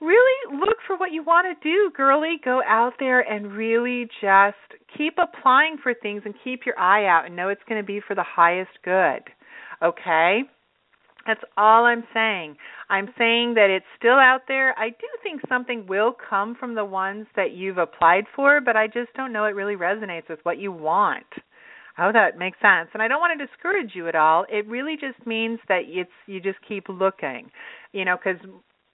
Really 0.00 0.58
look 0.58 0.76
for 0.86 0.96
what 0.96 1.12
you 1.12 1.22
want 1.22 1.46
to 1.46 1.68
do, 1.68 1.90
girly. 1.96 2.40
Go 2.44 2.60
out 2.66 2.94
there 2.98 3.20
and 3.20 3.52
really 3.52 4.08
just 4.20 4.56
keep 4.96 5.14
applying 5.16 5.76
for 5.80 5.94
things 5.94 6.22
and 6.24 6.34
keep 6.42 6.66
your 6.66 6.78
eye 6.78 7.06
out 7.06 7.26
and 7.26 7.36
know 7.36 7.48
it's 7.48 7.62
going 7.68 7.80
to 7.80 7.86
be 7.86 8.00
for 8.06 8.16
the 8.16 8.24
highest 8.24 8.70
good. 8.84 9.22
Okay? 9.80 10.42
That's 11.26 11.40
all 11.56 11.84
I'm 11.84 12.04
saying. 12.12 12.56
I'm 12.90 13.08
saying 13.16 13.54
that 13.54 13.70
it's 13.70 13.86
still 13.96 14.18
out 14.18 14.42
there. 14.48 14.76
I 14.78 14.88
do 14.88 15.06
think 15.22 15.40
something 15.48 15.86
will 15.86 16.14
come 16.28 16.56
from 16.58 16.74
the 16.74 16.84
ones 16.84 17.26
that 17.36 17.52
you've 17.52 17.78
applied 17.78 18.24
for, 18.34 18.60
but 18.60 18.76
I 18.76 18.86
just 18.86 19.12
don't 19.14 19.32
know 19.32 19.44
it 19.44 19.54
really 19.54 19.76
resonates 19.76 20.28
with 20.28 20.40
what 20.42 20.58
you 20.58 20.72
want. 20.72 21.26
I 21.96 22.04
hope 22.04 22.14
that 22.14 22.38
makes 22.38 22.58
sense. 22.60 22.88
And 22.94 23.02
I 23.02 23.08
don't 23.08 23.20
want 23.20 23.38
to 23.38 23.46
discourage 23.46 23.92
you 23.94 24.08
at 24.08 24.14
all. 24.14 24.46
It 24.48 24.66
really 24.66 24.94
just 24.94 25.24
means 25.26 25.60
that 25.68 25.82
it's 25.86 26.10
you 26.26 26.40
just 26.40 26.58
keep 26.66 26.88
looking, 26.88 27.50
you 27.92 28.04
know, 28.04 28.16
because 28.16 28.40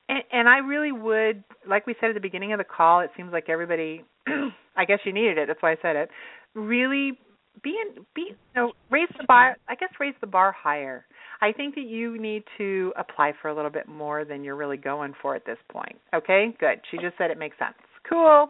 and, 0.09 0.23
and 0.33 0.49
I 0.49 0.59
really 0.59 0.93
would, 0.93 1.45
like 1.69 1.87
we 1.87 1.95
said 2.01 2.11
at 2.11 2.15
the 2.15 2.21
beginning 2.21 2.53
of 2.53 2.59
the 2.59 2.65
call, 2.65 3.01
it 3.01 3.11
seems 3.17 3.33
like 3.33 3.49
everybody. 3.49 4.05
I 4.77 4.85
guess 4.85 5.01
you 5.05 5.13
needed 5.13 5.39
it. 5.39 5.49
That's 5.49 5.63
why 5.63 5.73
I 5.73 5.77
said 5.83 5.97
it. 5.97 6.09
Really 6.55 7.19
be 7.63 7.71
in, 7.71 8.05
be 8.15 8.29
you 8.31 8.37
know 8.55 8.73
raise 8.91 9.09
the 9.19 9.25
bar. 9.25 9.57
I 9.69 9.75
guess 9.75 9.91
raise 10.01 10.15
the 10.21 10.27
bar 10.27 10.53
higher. 10.53 11.05
I 11.41 11.53
think 11.53 11.75
that 11.77 11.85
you 11.87 12.21
need 12.21 12.43
to 12.59 12.93
apply 12.97 13.33
for 13.41 13.49
a 13.49 13.55
little 13.55 13.71
bit 13.71 13.89
more 13.89 14.25
than 14.25 14.43
you're 14.43 14.57
really 14.57 14.77
going 14.77 15.15
for 15.23 15.37
at 15.37 15.47
this 15.47 15.59
point. 15.71 15.97
Okay, 16.15 16.55
good. 16.59 16.81
She 16.91 16.97
just 16.99 17.17
said 17.17 17.31
it 17.31 17.39
makes 17.39 17.59
sense. 17.59 17.77
Cool. 18.09 18.49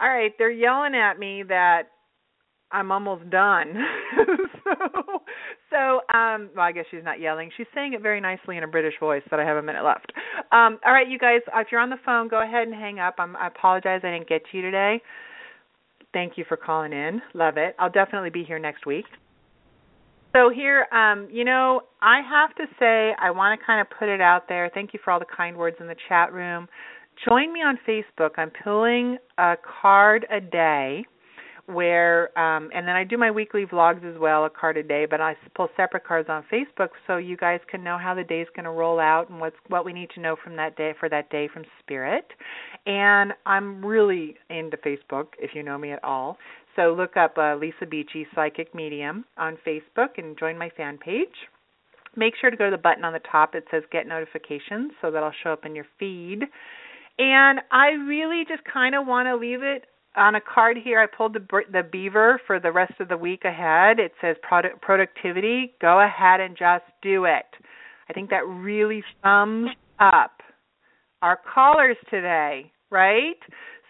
All 0.00 0.08
right, 0.08 0.32
they're 0.38 0.50
yelling 0.50 0.94
at 0.94 1.18
me 1.18 1.44
that 1.48 1.82
I'm 2.72 2.90
almost 2.90 3.28
done. 3.30 3.74
so, 4.64 5.22
so 5.70 6.16
um 6.16 6.50
well 6.56 6.64
I 6.64 6.72
guess 6.72 6.86
she's 6.90 7.04
not 7.04 7.20
yelling. 7.20 7.50
She's 7.56 7.66
saying 7.74 7.92
it 7.92 8.02
very 8.02 8.20
nicely 8.20 8.56
in 8.56 8.64
a 8.64 8.68
British 8.68 8.94
voice 8.98 9.22
that 9.30 9.38
I 9.38 9.44
have 9.44 9.58
a 9.58 9.62
minute 9.62 9.84
left. 9.84 10.12
Um 10.50 10.78
all 10.84 10.92
right, 10.92 11.08
you 11.08 11.18
guys, 11.18 11.40
if 11.54 11.68
you're 11.70 11.80
on 11.80 11.90
the 11.90 12.00
phone, 12.04 12.28
go 12.28 12.42
ahead 12.42 12.66
and 12.66 12.74
hang 12.74 12.98
up. 12.98 13.16
I'm, 13.18 13.36
I 13.36 13.48
apologize 13.48 14.00
I 14.02 14.10
didn't 14.10 14.28
get 14.28 14.42
to 14.50 14.56
you 14.56 14.62
today. 14.62 15.02
Thank 16.12 16.36
you 16.36 16.44
for 16.48 16.56
calling 16.56 16.92
in. 16.92 17.22
Love 17.34 17.56
it. 17.56 17.74
I'll 17.78 17.90
definitely 17.90 18.30
be 18.30 18.44
here 18.44 18.58
next 18.58 18.86
week. 18.86 19.06
So 20.34 20.50
here, 20.50 20.86
um, 20.92 21.28
you 21.30 21.44
know, 21.44 21.82
I 22.00 22.20
have 22.22 22.54
to 22.56 22.64
say 22.78 23.12
I 23.20 23.30
want 23.30 23.58
to 23.58 23.66
kind 23.66 23.80
of 23.80 23.86
put 23.98 24.08
it 24.08 24.20
out 24.20 24.48
there. 24.48 24.70
Thank 24.72 24.94
you 24.94 25.00
for 25.04 25.10
all 25.10 25.18
the 25.18 25.26
kind 25.26 25.56
words 25.56 25.76
in 25.80 25.86
the 25.86 25.96
chat 26.08 26.32
room. 26.32 26.68
Join 27.28 27.52
me 27.52 27.60
on 27.60 27.78
Facebook. 27.86 28.30
I'm 28.38 28.50
pulling 28.64 29.18
a 29.36 29.54
card 29.82 30.26
a 30.30 30.40
day 30.40 31.04
where 31.72 32.36
um 32.38 32.70
and 32.74 32.86
then 32.86 32.96
I 32.96 33.04
do 33.04 33.16
my 33.16 33.30
weekly 33.30 33.64
vlogs 33.66 34.04
as 34.04 34.18
well, 34.18 34.44
a 34.44 34.50
card 34.50 34.76
a 34.76 34.82
day, 34.82 35.06
but 35.08 35.20
I 35.20 35.36
pull 35.54 35.68
separate 35.76 36.04
cards 36.04 36.28
on 36.28 36.44
Facebook 36.52 36.90
so 37.06 37.16
you 37.16 37.36
guys 37.36 37.60
can 37.70 37.82
know 37.82 37.98
how 37.98 38.14
the 38.14 38.24
day's 38.24 38.46
going 38.54 38.64
to 38.64 38.70
roll 38.70 39.00
out 39.00 39.30
and 39.30 39.40
what's 39.40 39.56
what 39.68 39.84
we 39.84 39.92
need 39.92 40.10
to 40.14 40.20
know 40.20 40.36
from 40.42 40.56
that 40.56 40.76
day 40.76 40.94
for 40.98 41.08
that 41.08 41.30
day 41.30 41.48
from 41.52 41.64
spirit. 41.80 42.26
And 42.86 43.32
I'm 43.46 43.84
really 43.84 44.36
into 44.50 44.76
Facebook 44.78 45.28
if 45.38 45.54
you 45.54 45.62
know 45.62 45.78
me 45.78 45.92
at 45.92 46.02
all. 46.02 46.38
So 46.76 46.94
look 46.96 47.16
up 47.16 47.36
uh, 47.36 47.56
Lisa 47.56 47.86
Beachy 47.88 48.26
Psychic 48.34 48.74
Medium 48.74 49.24
on 49.36 49.58
Facebook 49.66 50.18
and 50.18 50.38
join 50.38 50.56
my 50.58 50.70
fan 50.76 50.98
page. 50.98 51.28
Make 52.16 52.34
sure 52.40 52.50
to 52.50 52.56
go 52.56 52.66
to 52.66 52.70
the 52.76 52.82
button 52.82 53.04
on 53.04 53.12
the 53.12 53.20
top 53.30 53.52
that 53.52 53.64
says 53.70 53.82
Get 53.90 54.06
Notifications 54.06 54.92
so 55.00 55.10
that'll 55.10 55.32
show 55.42 55.52
up 55.52 55.64
in 55.64 55.74
your 55.74 55.86
feed. 55.98 56.40
And 57.18 57.60
I 57.70 57.90
really 57.90 58.44
just 58.48 58.62
kind 58.72 58.94
of 58.94 59.06
want 59.06 59.26
to 59.26 59.36
leave 59.36 59.62
it 59.62 59.84
on 60.16 60.34
a 60.34 60.40
card 60.40 60.76
here. 60.82 61.00
I 61.00 61.06
pulled 61.06 61.34
the 61.34 61.62
the 61.70 61.82
beaver 61.82 62.40
for 62.46 62.60
the 62.60 62.72
rest 62.72 62.94
of 63.00 63.08
the 63.08 63.16
week 63.16 63.44
ahead. 63.44 63.98
It 63.98 64.12
says 64.20 64.36
product, 64.42 64.82
productivity. 64.82 65.74
Go 65.80 66.00
ahead 66.00 66.40
and 66.40 66.56
just 66.56 66.84
do 67.02 67.24
it. 67.24 67.46
I 68.08 68.12
think 68.12 68.30
that 68.30 68.46
really 68.46 69.02
sums 69.22 69.70
up 69.98 70.32
our 71.22 71.38
callers 71.54 71.96
today, 72.10 72.70
right? 72.90 73.38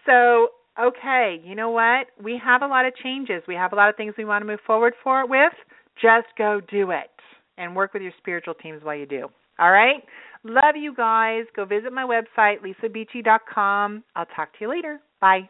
So 0.05 0.49
okay, 0.79 1.41
you 1.43 1.55
know 1.55 1.69
what? 1.69 2.07
We 2.21 2.39
have 2.43 2.61
a 2.61 2.67
lot 2.67 2.85
of 2.85 2.95
changes. 2.95 3.43
We 3.47 3.55
have 3.55 3.73
a 3.73 3.75
lot 3.75 3.89
of 3.89 3.95
things 3.95 4.13
we 4.17 4.25
want 4.25 4.41
to 4.41 4.47
move 4.47 4.59
forward 4.65 4.93
for 5.03 5.27
with. 5.27 5.53
Just 6.01 6.27
go 6.37 6.61
do 6.71 6.91
it 6.91 7.09
and 7.57 7.75
work 7.75 7.93
with 7.93 8.01
your 8.01 8.13
spiritual 8.17 8.55
teams 8.55 8.83
while 8.83 8.95
you 8.95 9.05
do. 9.05 9.27
All 9.59 9.71
right? 9.71 10.03
Love 10.43 10.75
you 10.75 10.93
guys. 10.95 11.45
Go 11.55 11.65
visit 11.65 11.93
my 11.93 12.03
website, 12.03 12.57
lisabeachy.com. 12.61 14.03
I'll 14.15 14.25
talk 14.35 14.51
to 14.53 14.57
you 14.61 14.69
later. 14.69 14.99
Bye. 15.21 15.49